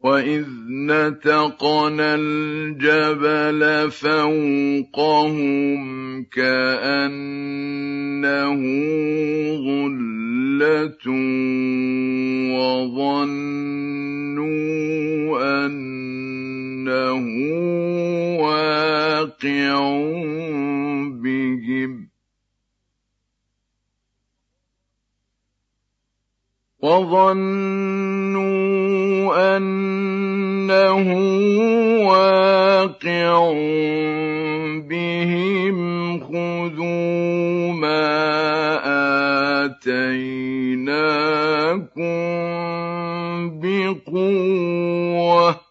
وإذ 0.04 0.46
نتقنا 0.70 2.16
الجبل 2.20 3.92
فوقهم 3.92 5.82
كأنه 6.24 7.42
ظلة 9.58 11.06
وظنوا 12.58 13.82
أنه 15.66 17.26
واقع 18.42 19.78
بهم 21.24 22.11
وظنوا 26.82 28.42
أنه 29.58 31.08
واقع 32.10 33.54
بهم 34.90 35.78
خذوا 36.20 37.74
ما 37.74 38.12
آتيناكم 39.66 41.02
بقوة 43.62 45.71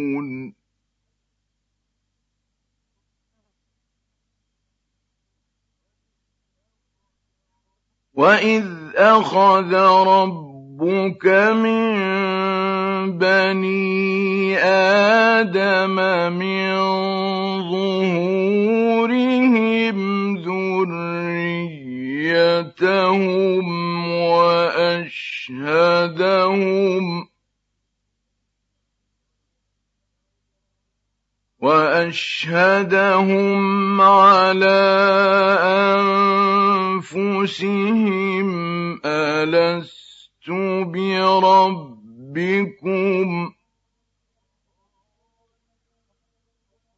وإذ 8.21 8.65
أخذ 8.95 9.73
ربك 10.07 11.25
من 11.57 11.97
بني 13.17 14.57
آدم 15.41 15.95
من 16.37 16.71
ظهورهم 17.71 18.77
ذريتهم 20.37 22.05
وأشهدهم 24.21 25.71
وأشهدهم 31.61 33.51
على 34.01 34.81
أنفسهم 37.11 39.01
ألست 39.05 40.49
بربكم 40.85 42.31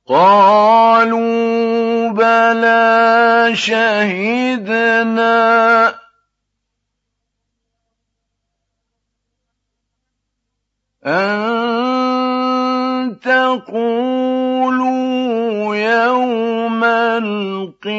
قالوا 0.08 2.10
بلى 2.10 3.52
شهدنا 3.56 5.34
أن 11.06 11.44
تقولوا 14.74 15.76
يوم 15.76 16.84
القيامة 17.24 17.94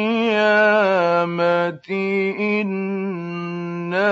إنا 2.39 4.05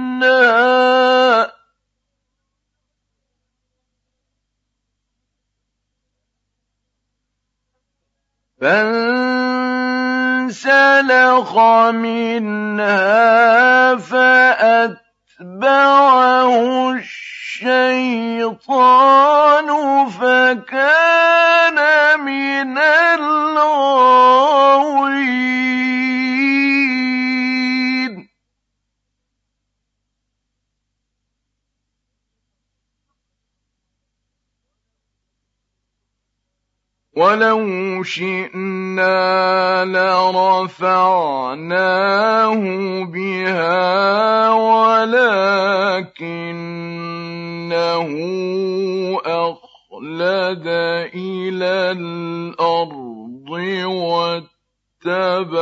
فانسلخ 8.61 9.49
منها 11.89 13.29
فأتبعه 15.39 16.91
الشيطان 16.91 18.49
فكان 20.09 21.79
من 22.19 22.77
الغاوين. 22.77 23.89
ولو 37.19 38.03
شئنا 38.03 39.85
لرفعناه 39.85 41.43
بها 43.03 44.49
ولكنه 44.49 45.69
أخلد 49.25 50.67
إلى 51.15 51.91
الأرض 51.91 53.49
واتبع 55.03 55.59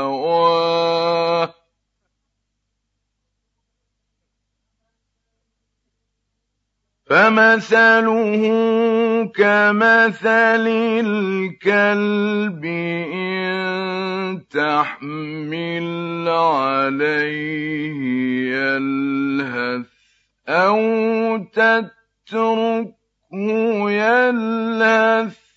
هواه. 0.00 1.59
فمثله 7.10 8.42
كمثل 9.34 10.66
الكلب 11.06 12.64
إن 13.14 14.42
تحمل 14.50 16.28
عليه 16.28 18.00
يلهث 18.54 19.86
أو 20.48 21.36
تتركه 21.36 22.94
يلهث 23.90 25.49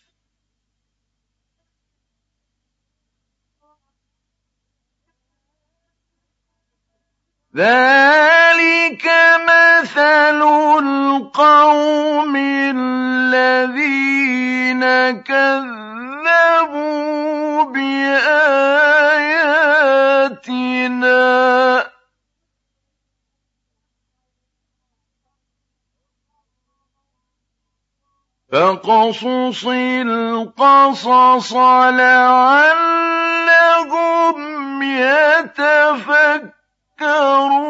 ذلك 7.55 9.05
مثل 9.45 10.41
القوم 10.81 12.35
الذين 12.75 14.01
كذبوا 15.21 15.93
بآياتنا 17.63 18.33
فقصص 28.51 29.65
القصص 29.67 31.53
لعلهم 31.53 33.13
يتفكرون 34.83 36.62
تذكرون 37.03 37.63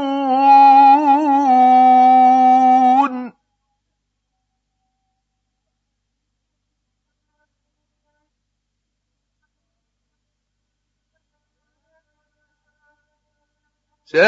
ساء 14.06 14.24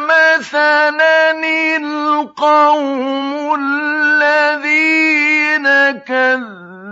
مثلا 0.00 1.30
القوم 1.76 3.54
الذين 3.60 5.66
كذبوا. 5.98 6.69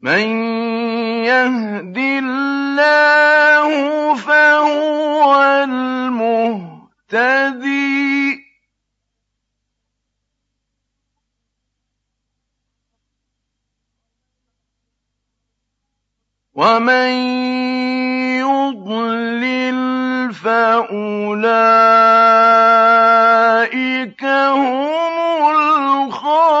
من 0.00 0.20
يهد 1.26 1.98
الله 1.98 3.70
فهو 4.14 5.42
المهتدي. 5.64 6.78
ومن 16.54 17.10
يضلل 18.38 19.78
فأولئك 20.34 21.44
هم 24.24 24.88
الخاسرون. 26.08 26.58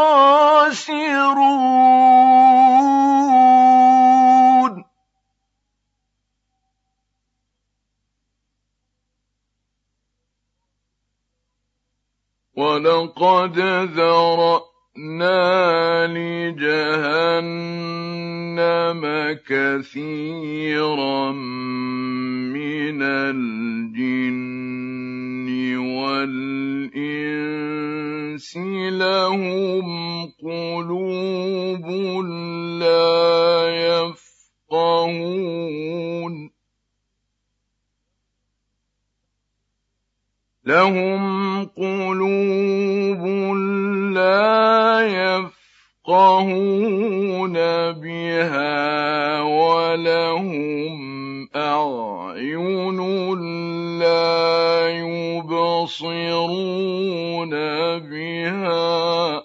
وَلَقَدْ 12.58 13.54
ذَرَأْنَا 13.94 15.38
لِجَهَنَّمَ 16.10 17.42
كَثِيرًا 19.46 21.32
مِنَ 22.50 23.02
الْجِنِّ 23.02 24.58
وَالْإِنسِ 26.02 26.98
لَهُمْ 28.90 29.86
قُلُوبٌ 30.42 31.86
لَّا 32.82 33.70
يَفْقَهُونَ 34.66 35.38
لهم 40.68 41.64
قلوب 41.64 43.22
لا 44.12 45.00
يفقهون 46.06 47.52
بها 47.92 49.40
ولهم 49.40 50.98
أعين 51.56 52.98
لا 53.98 54.88
يبصرون 54.88 56.30
بها. 57.98 59.42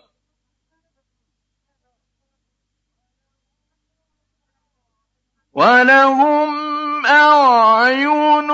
ولهم 5.54 6.83
أعين 7.06 8.52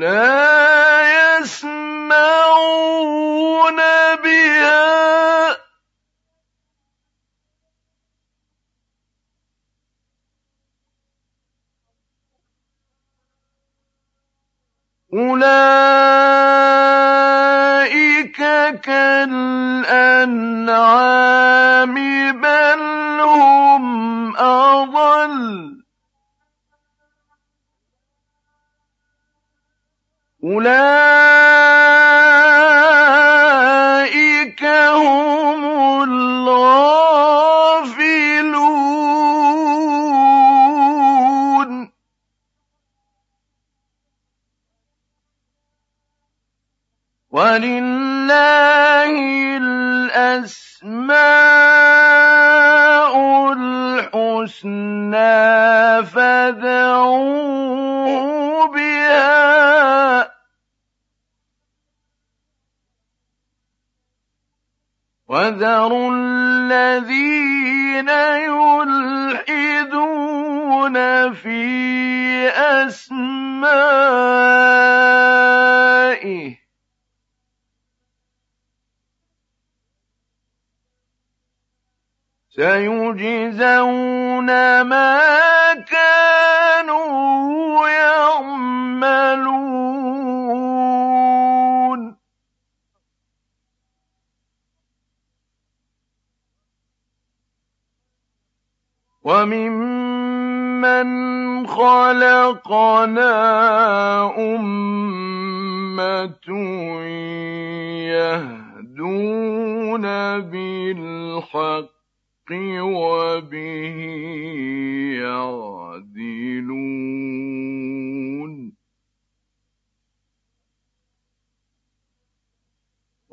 لا 0.00 1.38
يسمعون 1.40 2.16
بها 4.24 5.04
أولئك 15.14 15.44
كالأنعام 18.82 19.54
بل 22.40 22.80
هم 23.20 24.36
أضل. 24.36 25.74
أولئك 30.44 31.04
هم 34.64 35.64
الغافلون 36.02 37.43
ولله 47.34 49.10
الأسماء 49.58 51.14
الحسنى 53.52 55.16
فادعوه 56.06 57.26
بها 58.70 60.30
وذروا 65.28 66.10
الذين 66.14 68.08
يلحدون 69.34 69.74
في 71.34 71.66
أسمائه 72.86 74.04
سيجزون 82.56 84.48
ما 84.80 85.20
كانوا 85.74 87.88
يعملون. 87.88 89.54
وممن 99.24 101.08
خلقنا 101.66 103.34
أمة 104.38 106.48
يهدون 108.14 110.04
بالحق. 110.40 111.93
وبه 112.80 113.96
يعدلون. 115.22 117.24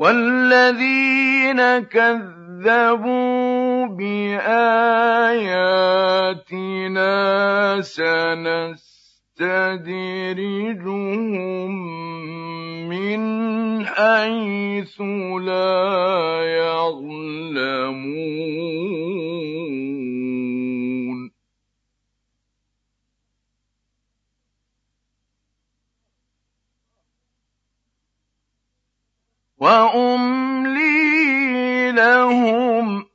والذين 0.01 1.61
كذبوا 1.79 3.85
بآياتنا 3.85 4.41
سنستدرجهم 9.41 10.91
من 12.89 13.21
حيث 13.85 15.01
لا 15.41 16.41
يعلمون. 16.45 17.81
وأملي 29.57 31.01
لهم 31.91 33.05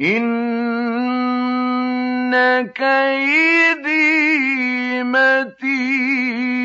إن 0.00 0.52
كيدي 2.74 4.22
متين 5.02 6.62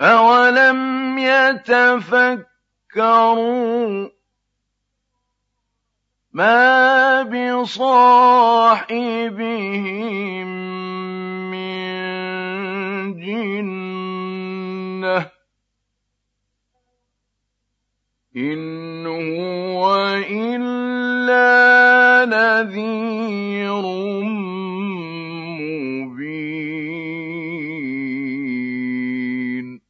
أولم 0.00 1.18
يتفكروا 1.18 2.46
ما 6.32 7.22
بصاحبهم 7.22 8.06
من 11.50 13.20
جنة 13.20 13.75
إن 18.36 19.06
هو 19.06 19.96
إلا 20.30 21.46
نذير 22.28 23.82
مبين 28.76 29.80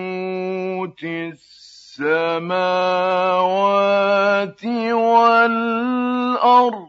السماوات 1.04 2.46
والأرض 4.92 6.85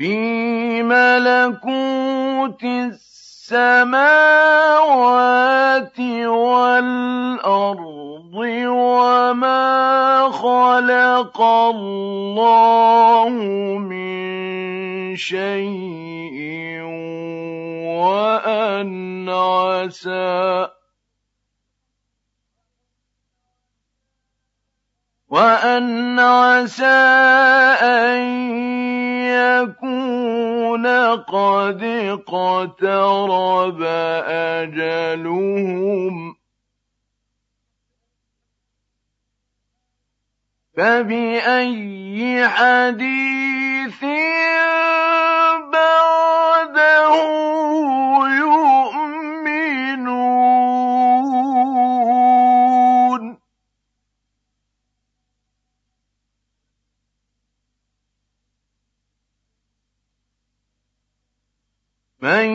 في 0.00 0.82
ملكوت 0.82 2.64
السماوات 2.64 4.00
والأرض 6.24 7.80
وما 8.64 10.30
خلق 10.32 11.40
الله 11.40 13.28
من 13.78 15.16
شيء 15.16 16.80
وأن 18.00 19.28
عسى 19.28 20.68
وأن 25.28 26.18
عسى 26.18 26.86
أن 27.82 28.79
يكون 29.62 30.86
قد 31.16 31.82
اقترب 31.82 33.82
أجلهم. 34.62 36.36
فبأي 40.76 42.48
حديث 42.48 44.04
بعده 45.72 47.14
من 62.22 62.48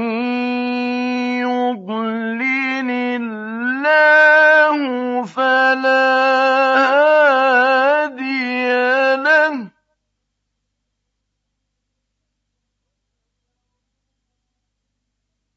يضلل 1.42 2.92
الله 3.22 4.78
فلا 5.26 6.26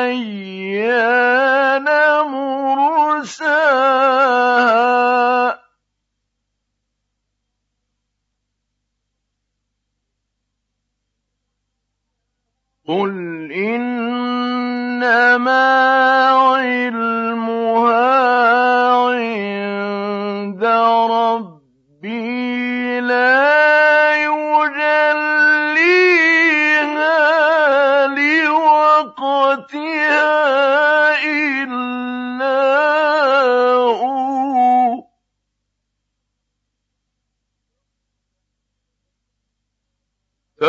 أَيَّانَ 0.09 1.85
مُرْسَاهَا؟ 2.33 3.69
قُلْ 12.89 13.13
إِنَّمَا 13.53 15.69
عِلْمُهَا 16.57 18.09
عِندَ 19.13 19.58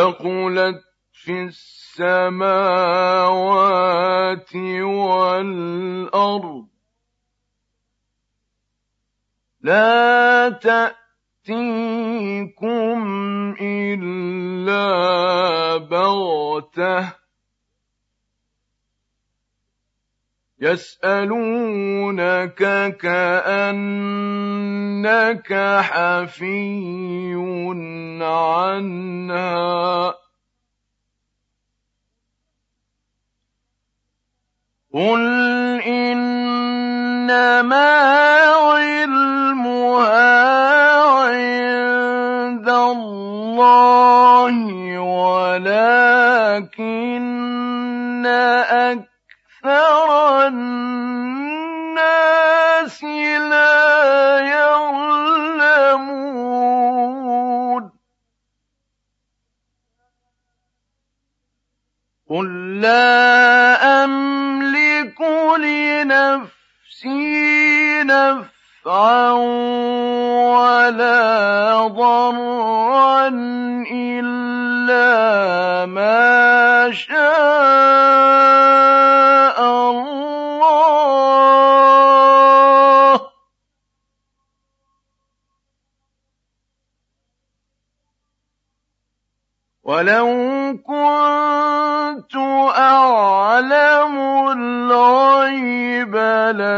ثقلت 0.00 0.80
في 1.12 1.42
السماوات 1.42 2.56
والأرض 4.82 6.66
لا 9.60 10.48
تأتيكم 10.48 11.84
إلا 13.60 14.86
بغتة 15.76 17.19
يسألونك 20.60 22.54
كأنك 22.96 23.80
حفي 25.80 27.34
عنها. 28.22 30.14
قل 34.94 35.22
إنما 35.86 37.30
علمها 38.74 40.10
عند 41.30 42.68
الله 42.68 44.54
ولكن 44.98 46.20
أكثر 48.26 49.09
أَكْثَرَ 49.64 50.46
النَّاسِ 50.46 51.04
لَا 53.04 54.40
قُل 62.30 62.80
لَّا 62.80 64.04
أَمْلِكُ 64.04 65.20
لِنَفْسِي 65.58 67.22
نَفْعًا 68.02 69.32
وَلَا 70.56 71.86
ضَرًّا 71.86 73.28
إِلَّا 73.92 75.86
مَا 75.86 76.90
شَاءَ 76.92 77.69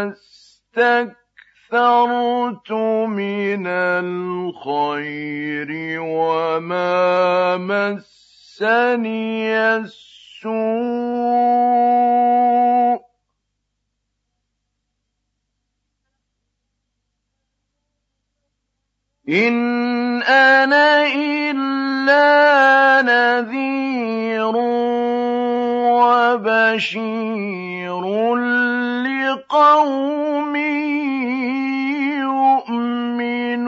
لَاسْتَكْثَرْتُ 0.04 2.72
مِنَ 3.06 3.66
الْخَيْرِ 3.66 5.70
وَمَا 6.00 7.56
مَسَّنِيَ 7.56 9.56
السُّوءُ. 9.76 10.52
إِنْ 19.28 20.22
أَنَا 20.22 21.06
إِلَّا 21.14 23.02
نَذِيرٌ 23.02 24.56
وَبَشِيرٌ. 26.02 27.61
لِّقَوْمٍ 29.62 30.56
يُؤْمِنُونَ. 32.22 33.62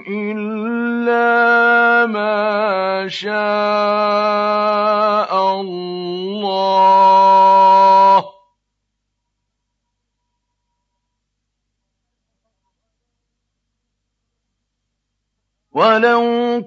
إِلَّا 0.07 2.05
مَا 2.05 3.07
شَاءَ 3.07 3.31
اللَّهُ 5.61 6.99
ۗ 8.21 8.25
وَلَوْ 15.71 16.23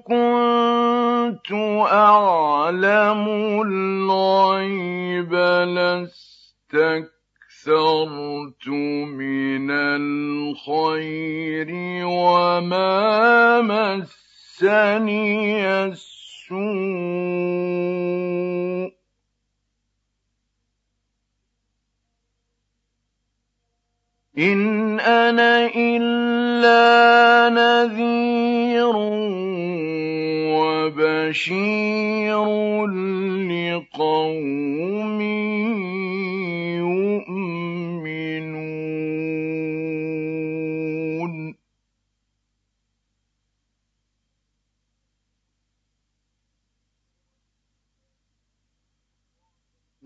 كُنتُ 0.07 1.51
أَعْلَمُ 1.91 3.27
الْغَيْبَ 3.61 5.33
لَاسْتَكْثَرْتُ 5.75 7.12
اسْتَكْثَرْتُ 7.63 8.67
مِنَ 8.67 9.71
الْخَيْرِ 9.71 11.69
وَمَا 12.05 13.61
مَسَّنِيَ 13.63 15.05
السُّوءُ 15.85 16.59
إِنْ 24.37 24.99
أَنَا 24.99 25.71
إِلَّا 25.75 26.83
نَذِيرٌ 27.49 28.95
وَبَشِيرٌ 30.83 32.45
لِّقَوْمٍ 33.47 35.19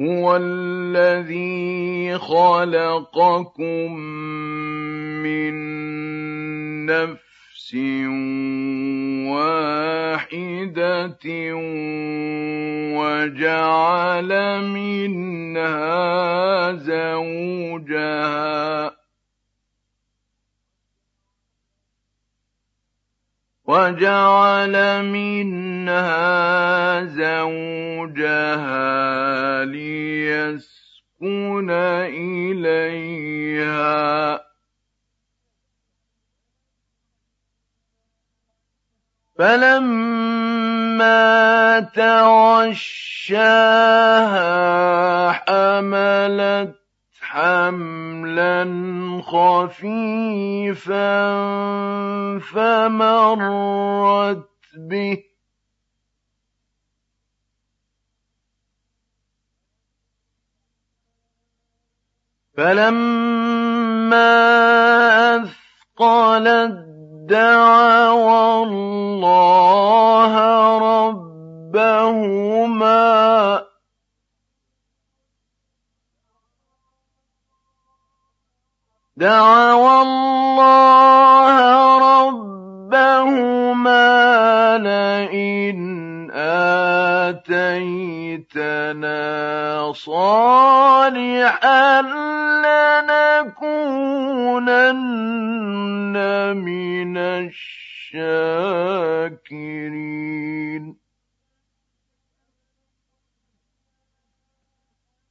هُوَ 0.07 0.37
الَّذِي 0.41 2.17
خَلَقَكُم 2.17 3.93
مِّن 5.23 5.53
نَّفْسٍ 6.85 7.75
وَاحِدَةٍ 9.35 11.25
وَجَعَلَ 12.97 14.31
مِنْهَا 14.63 15.93
زَوْجَهَا 16.73 18.27
وَجَعَلَ 23.67 25.03
مِنْهَا 25.05 27.03
زَوْجَهَا 27.03 28.75
لِيَسْكُنَ 29.65 31.69
إِلَيْهَا 32.55 34.37
ۖ. 34.37 34.41
فَلَمَّا 39.37 41.27
تَغَشَّاهَا 41.79 43.37
حَمَلَتْ 45.31 46.86
حَمْلًا 47.37 48.65
خَفِيفًا 49.21 50.97
فَمَرَّتْ 52.39 54.49
بِهِ 54.77 55.15
ۖ. 55.15 55.19
فَلَمَّا 62.57 64.15
أَثْقَلَتْ 65.35 66.75
دَعَوَا 67.29 68.63
اللَّهَ 68.63 70.33
رَبَّهُمَا 71.07 72.87
دَعَوَا 79.17 80.01
اللَّهَ 80.01 81.57
رَبَّهُمَا 82.29 83.97
لَئِنْ 84.77 86.31
آتَيْتَنَا 86.31 87.51
صَالِحًا 89.93 92.01
لَّنَكُونَنَّ 92.61 93.77
مِنَ 96.57 97.17
الشَّاكِرِينَ. 97.17 98.17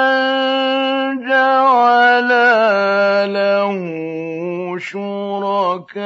جَعَلَا 1.27 2.55
لَهُ 3.27 3.75
شُرَكَاءَ 4.79 6.03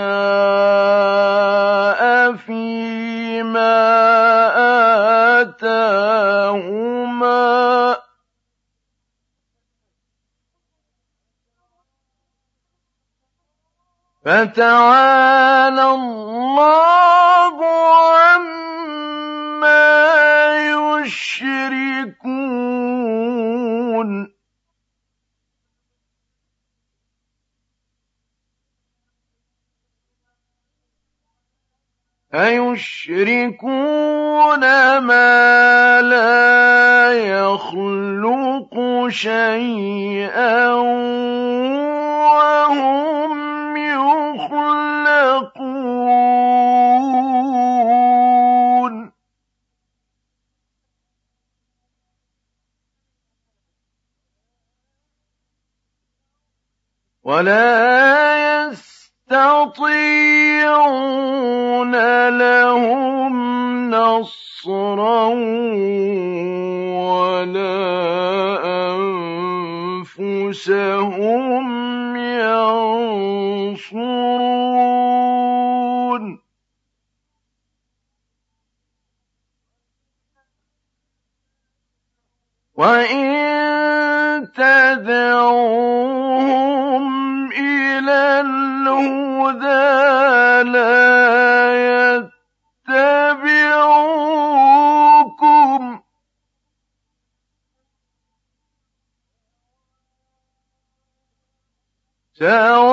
فَتَعَالَى 14.28 15.86
اللَّهُ 15.92 17.58
عَمَّا 18.18 19.88
يُشْرِكُونَ. 21.00 21.88
أَيُشْرِكُونَ 32.34 33.74
مَا 34.98 36.02
لَا 36.02 37.14
يَخْلُقُ 37.14 38.74
شَيْئًا 39.10 40.68
وَهُمْ 42.28 42.97
وَلَا 57.28 58.72
يَسْتَطِيعُونَ 58.72 59.52
لَهُمْ 62.40 63.36
نَصْرًا 63.92 65.26
وَلَا 67.04 67.84
أَنفُسَهُمْ 70.16 70.96
يَنصُرُونَ. 72.16 73.98
وَإِن 82.76 83.28
تَدْعُوهُمْ 84.54 86.27
إِلَى 86.27 86.27
الْهُدَىٰ 88.88 90.64
لَا 90.72 90.98
يَتَّبِعُوكُمْ 92.88 93.68
ۚ. 95.98 96.00
سَوَاءٌ 102.40 102.87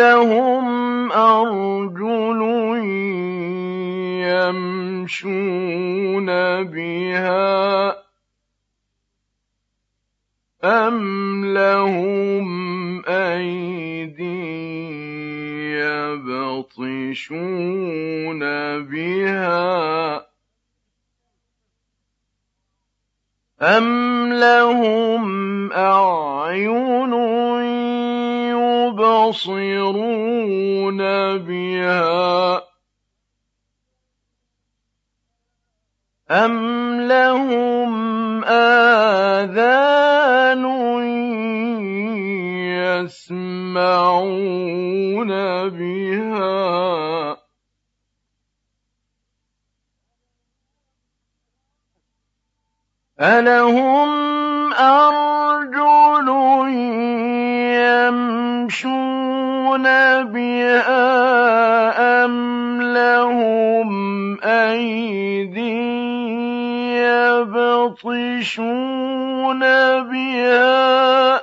له 0.00 0.10
ألهم 53.22 54.72
أرجل 54.72 56.28
يمشون 58.62 59.82
بها 60.24 61.04
أم 62.24 62.82
لهم 62.82 63.90
أيدي 64.42 65.82
يبطشون 68.02 68.80
بها 70.02 71.42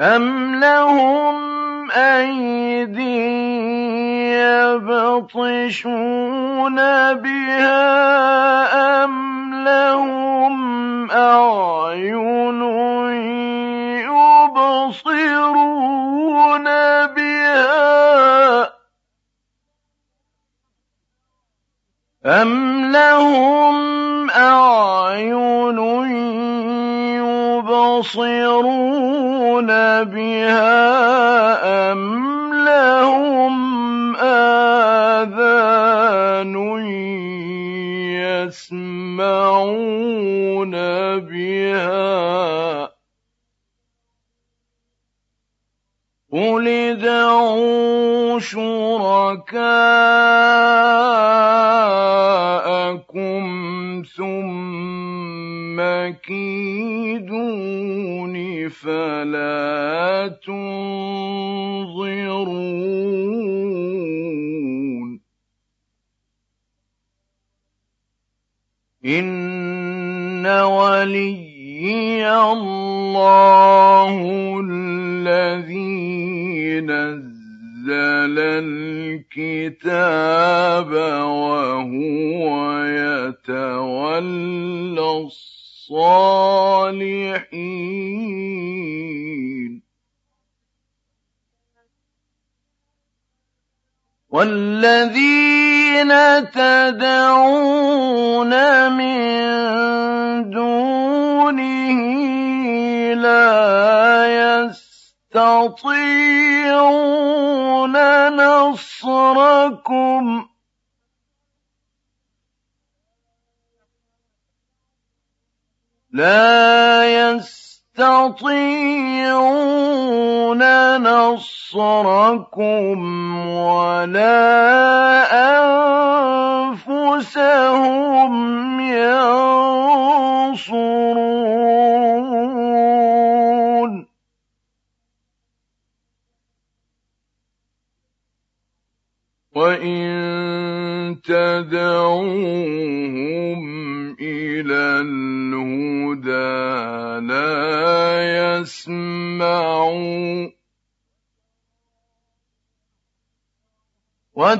أم 0.00 0.41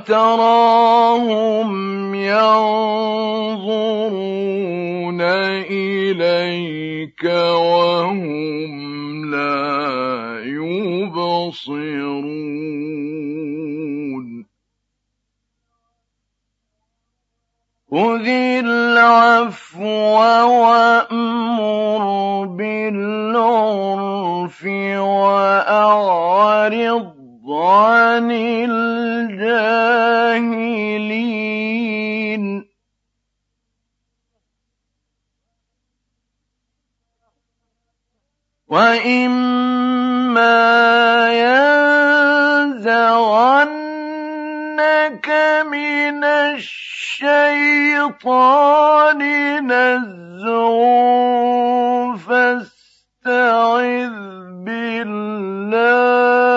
وتراهم 0.02 1.70
ينظرون 2.14 3.60
إليك 5.70 7.24
وهم 7.54 8.72
لا 9.30 10.42
يبصرون. 10.44 12.02
خذ 17.90 18.26
العفو 18.26 19.84
وأمر 20.64 22.02
بالعرف 22.46 23.92
وأعرض 24.98 26.02
عن 27.48 28.30
الجاهلين. 28.30 29.82
وإما 38.72 40.48
ينزغنك 42.72 43.68
من 45.68 46.24
الشيطان 46.24 47.20
نزغ 49.66 50.78
فاستعذ 52.16 54.16
بالله 54.64 56.51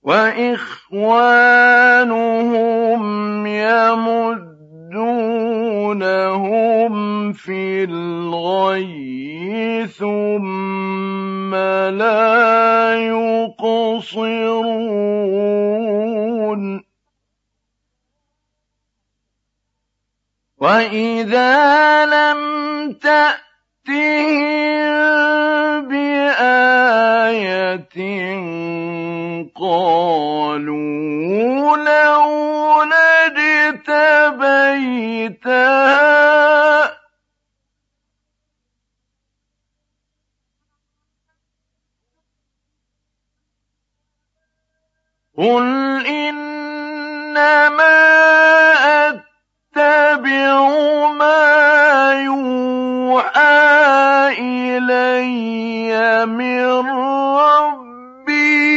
وإخوانهم 0.08 1.44
يمدونهم 3.48 4.54
في 7.34 7.84
الغي 7.84 9.08
ثم 9.88 11.56
لا 11.56 12.94
يقصرون. 12.96 14.48
وإذا 20.58 22.06
لم 22.06 22.42
تأتهم 22.92 23.48
بآية 25.88 26.78
قالوا 29.56 30.98
لولا 31.78 33.26
اجتبيتها 35.28 36.98
قل 45.38 46.06
إنما 46.08 47.58
أتبع 49.08 50.58
ما 51.12 52.14
يوحى 52.26 53.58
إلي 54.40 56.26
من 56.26 56.66
ربي. 57.38 58.77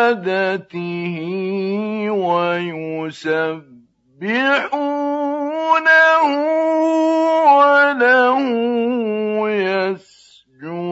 ويسبحونه 2.11 3.49
وله 7.57 8.39
يسجدون 9.51 10.89